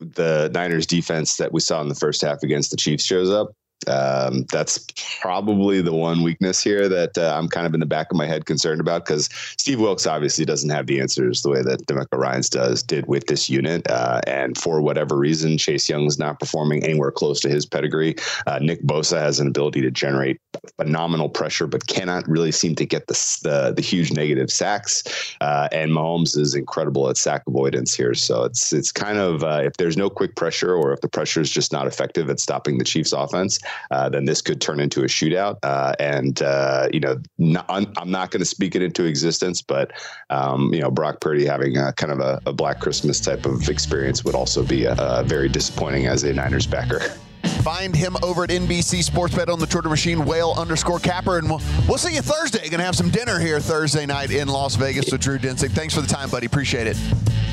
[0.00, 3.52] the Niners defense that we saw in the first half against the Chiefs shows up.
[3.86, 4.86] Um, that's
[5.20, 8.26] probably the one weakness here that uh, I'm kind of in the back of my
[8.26, 12.18] head concerned about because Steve Wilks obviously doesn't have the answers the way that DeMeco
[12.18, 16.82] Ryans does did with this unit, uh, and for whatever reason, Chase Young's not performing
[16.82, 18.16] anywhere close to his pedigree.
[18.46, 20.40] Uh, Nick Bosa has an ability to generate
[20.76, 25.02] phenomenal pressure, but cannot really seem to get the the, the huge negative sacks.
[25.40, 29.62] Uh, and Mahomes is incredible at sack avoidance here, so it's it's kind of uh,
[29.64, 32.78] if there's no quick pressure or if the pressure is just not effective at stopping
[32.78, 33.58] the Chiefs' offense
[33.90, 35.58] uh, then this could turn into a shootout.
[35.62, 39.92] Uh, and uh, you know, not, I'm not going to speak it into existence, but
[40.30, 43.68] um, you know, Brock Purdy having a, kind of a, a, Black Christmas type of
[43.68, 44.86] experience would also be
[45.24, 47.00] very disappointing as a Niners backer.
[47.62, 51.38] Find him over at NBC Sports Bet on the Twitter machine, whale underscore capper.
[51.38, 52.60] And we'll, we'll see you Thursday.
[52.68, 55.70] Going to have some dinner here Thursday night in Las Vegas with Drew Dinsick.
[55.70, 56.46] Thanks for the time, buddy.
[56.46, 56.96] Appreciate it.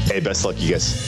[0.05, 1.07] Hey, best luck, you guys.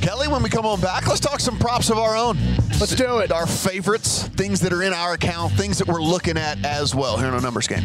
[0.00, 2.38] Kelley, when we come on back, let's talk some props of our own.
[2.80, 3.30] Let's do it.
[3.30, 7.18] Our favorites, things that are in our account, things that we're looking at as well
[7.18, 7.84] here in a numbers game.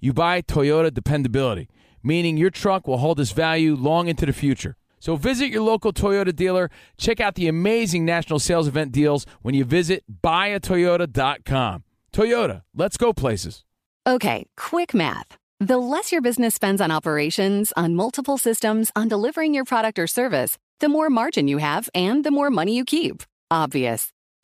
[0.00, 1.68] you buy Toyota dependability,
[2.02, 4.76] meaning your truck will hold its value long into the future.
[4.98, 6.70] So visit your local Toyota dealer.
[6.98, 11.84] Check out the amazing national sales event deals when you visit buyatoyota.com.
[12.12, 13.64] Toyota, let's go places.
[14.06, 15.36] Okay, quick math.
[15.60, 20.06] The less your business spends on operations, on multiple systems, on delivering your product or
[20.06, 23.22] service, the more margin you have and the more money you keep.
[23.50, 24.12] Obvious.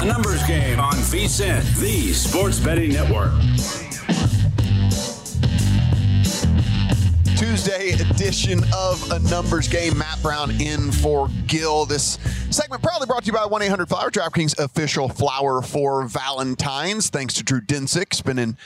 [0.00, 3.32] A numbers game on VSIN, the sports betting network.
[7.36, 9.98] Tuesday edition of a numbers game.
[9.98, 11.84] Matt Brown in for Gill.
[11.84, 17.10] This segment proudly brought to you by 1 800 Flower, DraftKings official flower for Valentine's.
[17.10, 18.56] Thanks to Drew Dinsick, spending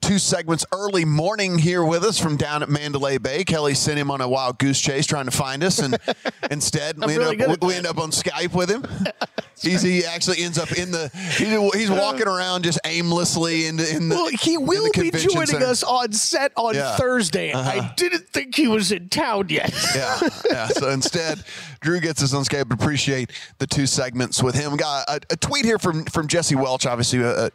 [0.00, 3.42] two segments early morning here with us from down at Mandalay Bay.
[3.42, 5.98] Kelley sent him on a wild goose chase trying to find us, and
[6.52, 8.86] instead we, really end up, at we end up on Skype with him.
[9.62, 11.44] He's, he actually ends up in the he,
[11.78, 15.66] he's walking around just aimlessly in the in the Well, he will be joining center.
[15.66, 16.96] us on set on Yeah.
[16.96, 17.52] Thursday.
[17.52, 17.70] Uh-huh.
[17.70, 19.72] I didn't think he was in town yet.
[19.94, 20.18] yeah,
[20.50, 20.66] yeah.
[20.68, 21.42] So instead,
[21.80, 22.72] Drew gets us on Skype.
[22.72, 24.76] Appreciate the two segments with him.
[24.76, 27.50] Got a, a tweet here from from Jesse Welch, obviously a, a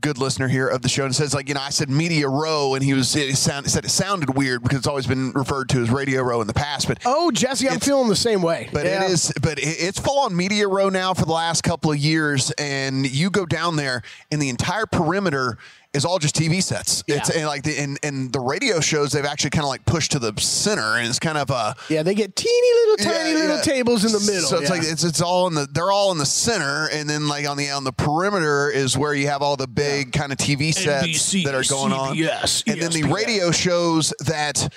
[0.00, 2.74] good listener here of the show, and says like you know I said Media Row,
[2.74, 5.82] and he was it sound, said it sounded weird because it's always been referred to
[5.82, 8.68] as Radio Row in the past, but Oh, Jesse, I'm feeling the same way.
[8.72, 9.04] but Yeah.
[9.04, 11.98] it is, but it- it's full on media row now for the last couple of
[11.98, 15.58] years, and you go down there, and the entire perimeter
[15.92, 17.02] is all just TV sets.
[17.06, 20.12] It's and like the and, and the radio shows they've actually kind of like pushed
[20.12, 23.36] to the center, and it's kind of a Yeah, they get teeny little tiny yeah,
[23.36, 23.62] little yeah.
[23.62, 24.48] tables in the middle.
[24.48, 24.76] So it's yeah.
[24.76, 27.56] like it's it's all in the they're all in the center, and then like on
[27.56, 31.06] the on the perimeter is where you have all the big kind of TV sets
[31.06, 34.72] NBC, that are going on, Yes, and then the radio shows that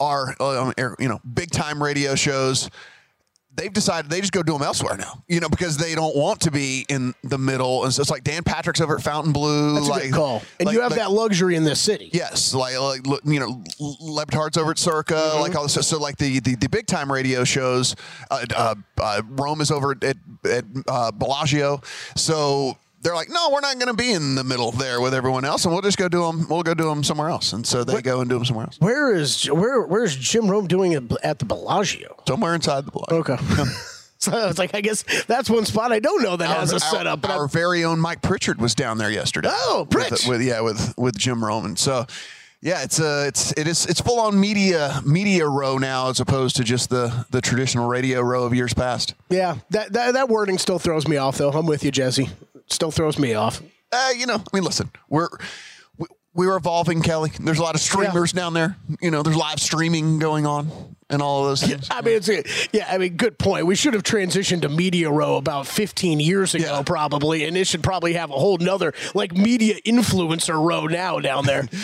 [0.00, 2.68] are uh, you know big time radio shows.
[3.58, 6.42] They've decided they just go do them elsewhere now, you know, because they don't want
[6.42, 7.82] to be in the middle.
[7.82, 9.74] And so it's like Dan Patrick's over at Fontainebleau.
[9.74, 10.42] That's a like, good call.
[10.60, 12.08] And like- you have like- that luxury in this city.
[12.12, 15.74] Yes, like, like you know, Le Batard's over at Circa, like all this.
[15.74, 17.96] So like the the, the big time radio shows,
[18.30, 20.16] uh, uh, uh, Rome is over at at,
[20.48, 21.80] at uh, Bellagio.
[22.14, 25.44] So they're like, no, we're not going to be in the middle there with everyone
[25.44, 26.46] else, and we'll just go do them.
[26.48, 27.52] We'll go do them somewhere else.
[27.52, 30.66] And so they go and do them somewhere else, Where is where where's Jim Rome
[30.66, 32.16] doing it at the Bellagio?
[32.26, 33.12] somewhere inside the block.
[33.12, 33.36] Okay.
[34.18, 36.80] so it's like I guess that's one spot I don't know that has a Our-
[36.80, 37.20] setup.
[37.20, 39.48] but Our, I'm- very own Mike Pritchard was down there yesterday.
[39.52, 40.28] Oh, with, Pritch.
[40.28, 41.76] with yeah, with with Jim Roman.
[41.76, 42.06] So.
[42.60, 46.56] Yeah, it's uh, it's it is it's full on media media row now as opposed
[46.56, 49.14] to just the the traditional radio row of years past.
[49.30, 51.50] yeah, that, that that wording still throws me off though.
[51.50, 52.30] I'm with you, Jesse.
[52.70, 53.62] Still throws me off.
[53.90, 55.28] Uh, you know, I mean, listen, we're
[55.96, 57.32] we, we're evolving, Kelley.
[57.40, 58.76] There's a lot of streamers down there.
[59.00, 61.88] You know, there's live streaming going on and all of those things.
[61.90, 62.86] I mean, it's a, yeah.
[62.90, 63.66] I mean, good point.
[63.66, 67.82] We should have transitioned to Media Row about 15 years ago, probably, and it should
[67.82, 71.68] probably have a whole nother like media influencer row now down there.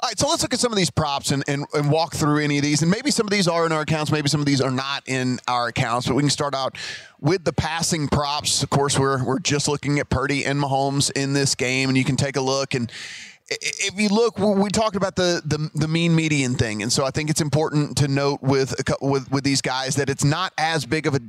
[0.00, 2.38] All right, so let's look at some of these props and, and, and walk through
[2.38, 2.82] any of these.
[2.82, 5.02] And maybe some of these are in our accounts, maybe some of these are not
[5.06, 6.06] in our accounts.
[6.06, 6.78] But we can start out
[7.20, 8.62] with the passing props.
[8.62, 12.04] Of course, we're we're just looking at Purdy and Mahomes in this game, and you
[12.04, 12.92] can take a look and
[13.50, 17.10] if you look, we talked about the, the the mean median thing, and so I
[17.10, 21.06] think it's important to note with with with these guys that it's not as big
[21.06, 21.20] of a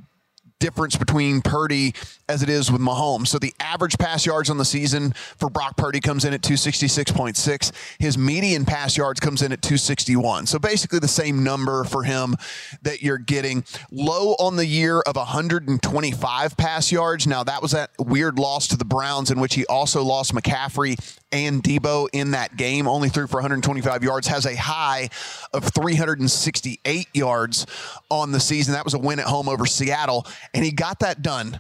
[0.59, 1.93] difference between Purdy
[2.27, 3.27] as it is with Mahomes.
[3.27, 7.71] So the average pass yards on the season for Brock Purdy comes in at 266.6.
[7.99, 10.45] His median pass yards comes in at 261.
[10.47, 12.35] So basically the same number for him
[12.81, 13.63] that you're getting.
[13.91, 17.25] Low on the year of 125 pass yards.
[17.25, 21.18] Now that was that weird loss to the Browns in which he also lost McCaffrey
[21.31, 22.87] and Deebo in that game.
[22.87, 24.27] Only threw for 125 yards.
[24.27, 25.09] Has a high
[25.53, 27.65] of 368 yards
[28.09, 28.73] on the season.
[28.73, 31.59] That was a win at home over Seattle and he got that done.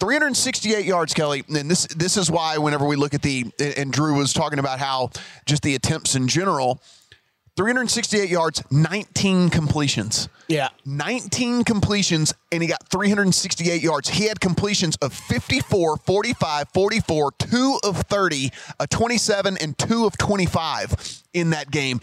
[0.00, 1.44] 368 yards, Kelley.
[1.48, 4.80] And this this is why whenever we look at the and Drew was talking about
[4.80, 5.10] how
[5.46, 6.82] just the attempts in general,
[7.56, 10.28] 368 yards, 19 completions.
[10.48, 10.68] Yeah.
[10.86, 14.08] 19 completions, and he got 368 yards.
[14.08, 18.50] He had completions of 54, 45, 44, 2 of 30,
[18.80, 22.00] a 27, and 2 of 25 in that game.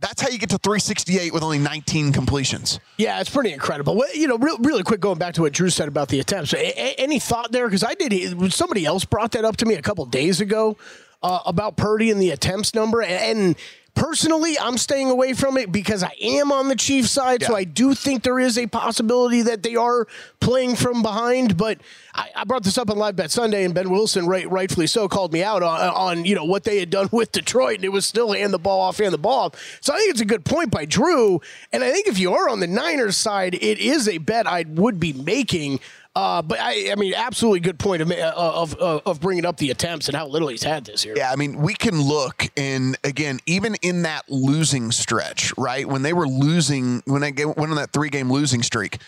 [0.00, 2.78] That's how you get to 368 with only 19 completions.
[2.98, 3.96] Yeah, it's pretty incredible.
[3.96, 6.52] Well, you know, real, really quick, going back to what Drew said about the attempts.
[6.52, 7.66] A- a- any thought there?
[7.66, 8.52] Because I did.
[8.52, 10.76] Somebody else brought that up to me a couple days ago
[11.20, 13.56] uh, about Purdy and the attempts number, and, and
[13.98, 17.48] Personally, I'm staying away from it because I am on the Chiefs side, yeah.
[17.48, 20.06] so I do think there is a possibility that they are
[20.38, 21.56] playing from behind.
[21.56, 21.80] But
[22.14, 25.08] I, I brought this up on Live Bet Sunday, and Ben Wilson, right, rightfully so,
[25.08, 27.88] called me out on, on you know what they had done with Detroit, and it
[27.88, 29.78] was still hand the ball off, hand the ball off.
[29.80, 31.40] So I think it's a good point by Drew,
[31.72, 34.64] and I think if you are on the Niners side, it is a bet I
[34.68, 35.80] would be making.
[36.14, 39.56] Uh, but I, I mean, absolutely good point of, uh, of, of of bringing up
[39.58, 41.14] the attempts and how little he's had this year.
[41.16, 46.02] Yeah, I mean, we can look and again, even in that losing stretch, right when
[46.02, 48.98] they were losing, when they went on that three game losing streak,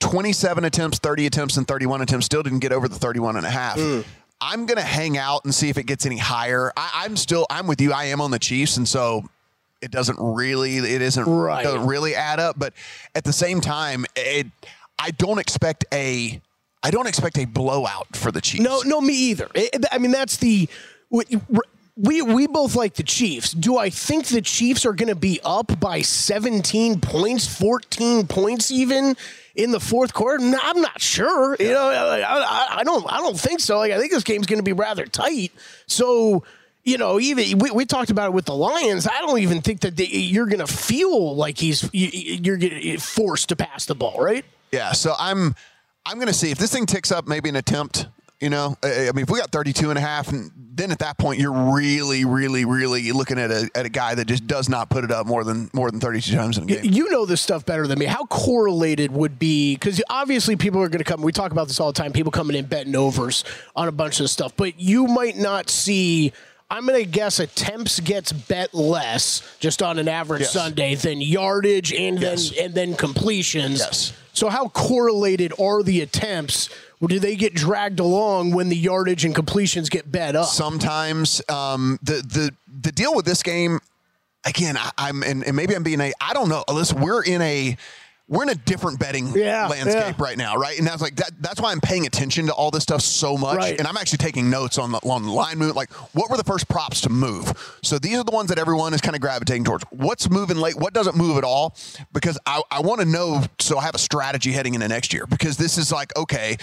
[0.00, 3.36] twenty seven attempts, thirty attempts, and thirty one attempts, still didn't get over the 31
[3.36, 3.76] and a half.
[3.76, 4.04] Mm.
[4.40, 6.72] I'm gonna hang out and see if it gets any higher.
[6.76, 7.92] I, I'm still, I'm with you.
[7.92, 9.28] I am on the Chiefs, and so
[9.80, 11.62] it doesn't really, it isn't right.
[11.62, 12.58] doesn't really add up.
[12.58, 12.74] But
[13.14, 14.46] at the same time, it.
[14.98, 16.40] I don't expect a
[16.82, 18.62] I don't expect a blowout for the Chiefs.
[18.62, 19.48] No, no, me either.
[19.90, 20.68] I mean, that's the
[21.98, 23.52] we we both like the Chiefs.
[23.52, 28.70] Do I think the Chiefs are going to be up by 17 points, 14 points
[28.70, 29.16] even
[29.56, 30.42] in the fourth quarter?
[30.42, 31.56] No, I'm not sure.
[31.58, 33.78] You know, I, I, don't I don't think so.
[33.78, 35.50] Like I think this game's going to be rather tight.
[35.86, 36.44] So,
[36.84, 39.08] you know, even we, we, talked about it with the Lions.
[39.08, 43.56] I don't even think that they, you're going to feel like he's you're forced to
[43.56, 44.44] pass the ball, right?
[44.72, 45.54] Yeah, so I'm
[46.06, 48.06] I'm going to see if this thing ticks up, maybe an attempt.
[48.40, 51.18] You know, I mean, if we got 32 and a half, and then at that
[51.18, 54.88] point, you're really, really, really looking at a, at a guy that just does not
[54.90, 56.84] put it up more than more than 32 times in a game.
[56.84, 58.04] You know this stuff better than me.
[58.04, 61.20] How correlated would be because obviously people are going to come.
[61.20, 62.12] We talk about this all the time.
[62.12, 63.42] People coming in betting overs
[63.74, 66.32] on a bunch of stuff, but you might not see.
[66.70, 70.52] I'm going to guess attempts gets bet less just on an average yes.
[70.52, 72.50] Sunday than yardage and yes.
[72.50, 73.78] then and then completions.
[73.78, 74.12] Yes.
[74.34, 76.68] So how correlated are the attempts?
[77.00, 80.46] Or do they get dragged along when the yardage and completions get bet up?
[80.46, 83.80] Sometimes um, the the the deal with this game,
[84.44, 86.64] again, I, am and, and, maybe I'm being a I don't know.
[86.68, 87.76] Listen, we're in a
[88.28, 90.24] we're in a different betting yeah, landscape yeah.
[90.24, 90.78] right now, right?
[90.78, 91.32] And that's like that.
[91.40, 93.78] That's why I'm paying attention to all this stuff so much, right.
[93.78, 95.74] and I'm actually taking notes on the on the line move.
[95.74, 97.78] Like, what were the first props to move?
[97.82, 99.84] So these are the ones that everyone is kind of gravitating towards.
[99.90, 100.76] What's moving late?
[100.76, 101.74] What doesn't move at all?
[102.12, 105.26] Because I I want to know so I have a strategy heading into next year.
[105.26, 106.58] Because this is like okay,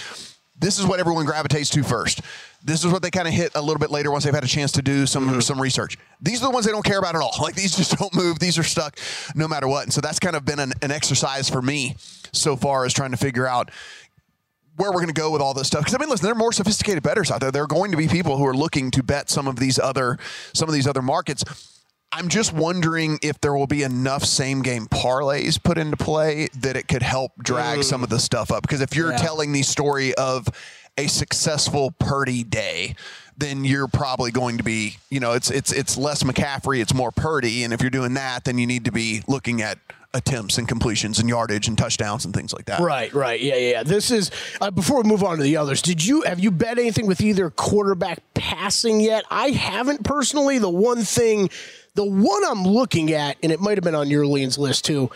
[0.59, 2.21] this is what everyone gravitates to first.
[2.65, 4.47] This is what they kind of hit a little bit later once they've had a
[4.47, 5.39] chance to do some mm-hmm.
[5.39, 5.99] some research.
[6.19, 7.35] These are the ones they don't care about at all.
[7.39, 8.39] Like these just don't move.
[8.39, 8.97] These are stuck
[9.35, 9.83] no matter what.
[9.83, 11.95] And so that's kind of been an, an exercise for me
[12.31, 13.69] so far as trying to figure out
[14.77, 15.81] where we're going to go with all this stuff.
[15.81, 17.51] Because I mean, listen, there are more sophisticated bettors out there.
[17.51, 20.17] There are going to be people who are looking to bet some of these other
[20.53, 21.43] some of these other markets.
[22.11, 26.77] I'm just wondering if there will be enough same game parlays put into play that
[26.77, 27.83] it could help drag mm.
[27.83, 28.61] some of the stuff up.
[28.63, 29.17] Because if you're yeah.
[29.17, 30.47] telling the story of
[30.97, 32.95] a successful Purdy day,
[33.37, 37.11] then you're probably going to be, you know, it's it's it's less McCaffrey, it's more
[37.11, 39.77] Purdy, and if you're doing that, then you need to be looking at
[40.13, 42.79] attempts and completions and yardage and touchdowns and things like that.
[42.79, 43.83] Right, right, yeah, yeah.
[43.83, 44.31] This is
[44.61, 45.81] uh, before we move on to the others.
[45.81, 49.25] Did you have you bet anything with either quarterback passing yet?
[49.29, 50.59] I haven't personally.
[50.59, 51.49] The one thing,
[51.95, 55.11] the one I'm looking at, and it might have been on your leans list too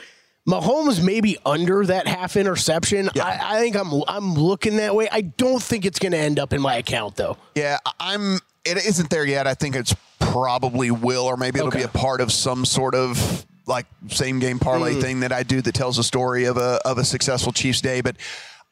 [0.50, 3.10] Mahomes maybe under that half interception.
[3.14, 3.26] Yeah.
[3.26, 5.08] I, I, think I'm I'm looking that way.
[5.12, 7.38] I don't think it's going to end up in my account though.
[7.56, 8.40] Yeah, I'm.
[8.66, 9.48] It isn't there yet.
[9.48, 13.46] I think it's probably will, or maybe it'll be a part of some sort of
[13.68, 15.02] like same game parlay Mm.
[15.02, 18.02] thing that I do that tells a story of a of a successful Chiefs day.
[18.02, 18.18] But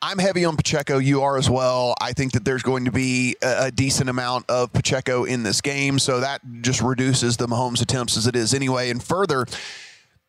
[0.01, 0.97] I'm heavy on Pacheco.
[0.97, 1.95] You are as well.
[2.01, 5.61] I think that there's going to be a, a decent amount of Pacheco in this
[5.61, 8.89] game, so that just reduces the Mahomes attempts as it is anyway.
[8.89, 9.45] And further,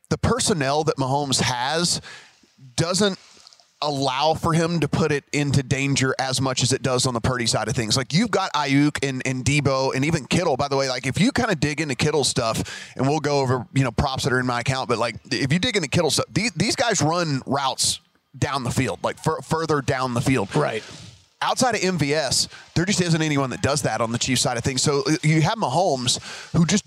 [0.09, 2.01] the personnel that Mahomes has
[2.77, 3.19] doesn't
[3.81, 7.21] allow for him to put it into danger as much as it does on the
[7.21, 7.97] Purdy side of things.
[7.97, 11.21] Like you've got Aiyuk and, and Deebo and even Kittle, by the way, like if
[11.21, 14.33] you kind of dig into Kittle stuff and we'll go over, you know, props that
[14.33, 17.01] are in my account, but like if you dig into Kittle stuff, these, these guys
[17.01, 18.01] run routes
[18.37, 20.55] down the field, like fur further down the field.
[20.55, 20.83] Right.
[21.41, 24.65] Outside of MVS, there just isn't anyone that does that on the Chiefs side of
[24.65, 24.83] things.
[24.83, 26.19] So uh, you have Mahomes
[26.53, 26.85] who just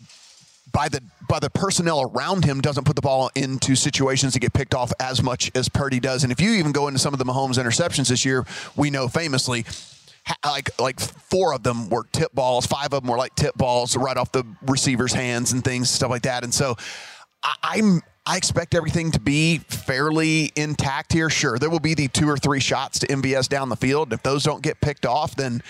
[0.71, 4.53] by the by the personnel around him doesn't put the ball into situations to get
[4.53, 6.23] picked off as much as Purdy does.
[6.23, 8.45] And if you even go into some of the Mahomes interceptions this year,
[8.75, 9.65] we know famously
[10.45, 13.95] like like four of them were tip balls, five of them were like tip balls
[13.95, 16.43] right off the receiver's hands and things stuff like that.
[16.43, 16.75] And so
[17.43, 21.29] I, I'm I expect everything to be fairly intact here.
[21.29, 24.13] Sure, there will be the two or three shots to MVS down the field.
[24.13, 25.63] If those don't get picked off, then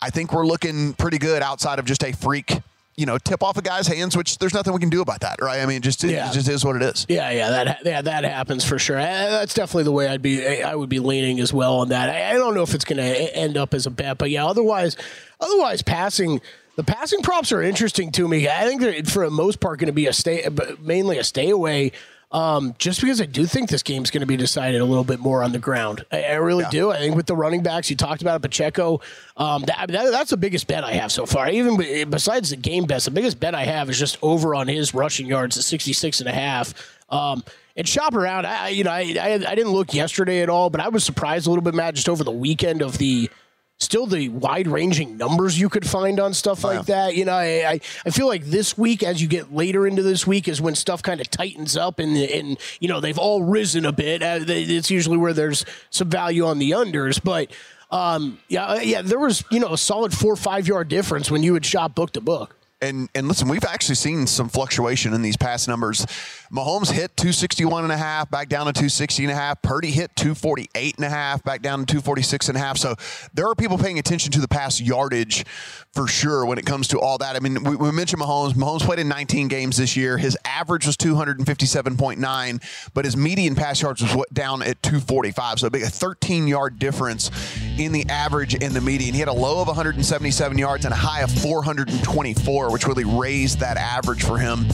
[0.00, 2.60] I think we're looking pretty good outside of just a freak,
[2.98, 5.36] you know, tip off a guy's hands, which there's nothing we can do about that,
[5.40, 5.60] right?
[5.60, 6.28] I mean, just Yeah.
[6.28, 7.06] it just is what it is.
[7.08, 8.98] Yeah, yeah, that yeah, that happens for sure.
[8.98, 10.62] Uh, That's definitely the way I'd be.
[10.62, 12.10] I would be leaning as well on that.
[12.10, 14.44] I I don't know if it's going to end up as a bet, but yeah.
[14.46, 14.96] Otherwise,
[15.40, 16.40] otherwise, passing
[16.76, 18.48] the passing props are interesting to me.
[18.48, 21.24] I think they're for the most part going to be a stay, but mainly a
[21.24, 21.92] stay away.
[22.30, 25.18] Um, just because I do think this game's going to be decided a little bit
[25.18, 26.04] more on the ground.
[26.12, 26.90] I, I really do.
[26.90, 29.00] I think with the running backs, you talked about it, Pacheco.
[29.38, 31.48] Um, that, that- that's the biggest bet I have so far.
[31.48, 34.92] Even besides the game best, the biggest bet I have is just over on his
[34.92, 36.74] rushing yards at 66 and a half.
[37.08, 37.42] Um,
[37.76, 38.44] and shop around.
[38.46, 41.04] I, I- you know, I, I, I didn't look yesterday at all, but I was
[41.04, 43.30] surprised a little bit, Matt, just over the weekend of the
[43.78, 47.14] still the wide ranging numbers you could find on stuff like that.
[47.14, 50.48] You know, I, I, feel like this week, as you get later into this week,
[50.48, 53.92] is when stuff kind of tightens up and, and, you know, they've all risen a
[53.92, 54.22] bit.
[54.22, 57.50] Uh, it's usually where there's some value on the unders, but.
[57.90, 61.30] Um, yeah, uh, yeah, there was, you know, a solid four or five yard difference
[61.30, 62.54] when you would shop book to book.
[62.82, 66.06] And and listen, we've actually seen some fluctuation in these past numbers.
[66.52, 69.60] Mahomes hit 261 and a half, back down to 260 and a half.
[69.60, 72.78] Purdy hit 248 and a half, back down to 246 and a half.
[72.78, 72.94] So
[73.34, 75.44] there are people paying attention to the pass yardage
[75.92, 77.36] for sure when it comes to all that.
[77.36, 78.52] I mean, we, we mentioned Mahomes.
[78.52, 80.16] Mahomes played in 19 games this year.
[80.16, 85.60] His average was 257.9, but his median pass yards was down at 245.
[85.60, 87.30] So a big a 13 yard difference
[87.78, 89.12] in the average and the median.
[89.12, 93.60] He had a low of 177 yards and a high of 424, which really raised
[93.60, 94.66] that average for him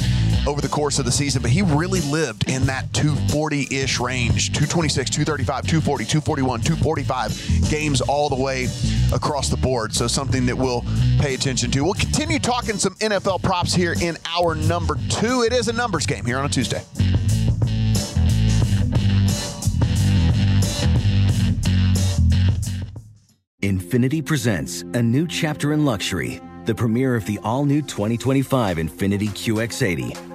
[0.46, 1.42] over the course of the season.
[1.42, 8.00] But he really lived in that 240 ish range 226, 235, 240, 241, 245 games
[8.00, 8.68] all the way
[9.12, 9.94] across the board.
[9.94, 10.84] So something that we'll
[11.18, 11.84] pay attention to.
[11.84, 15.42] We'll continue talking some NFL props here in our number two.
[15.42, 16.82] It is a numbers game here on a Tuesday.
[23.64, 29.28] Infiniti presents a new chapter in luxury, the premiere of the all new 2025 Infiniti
[29.28, 30.33] QX80,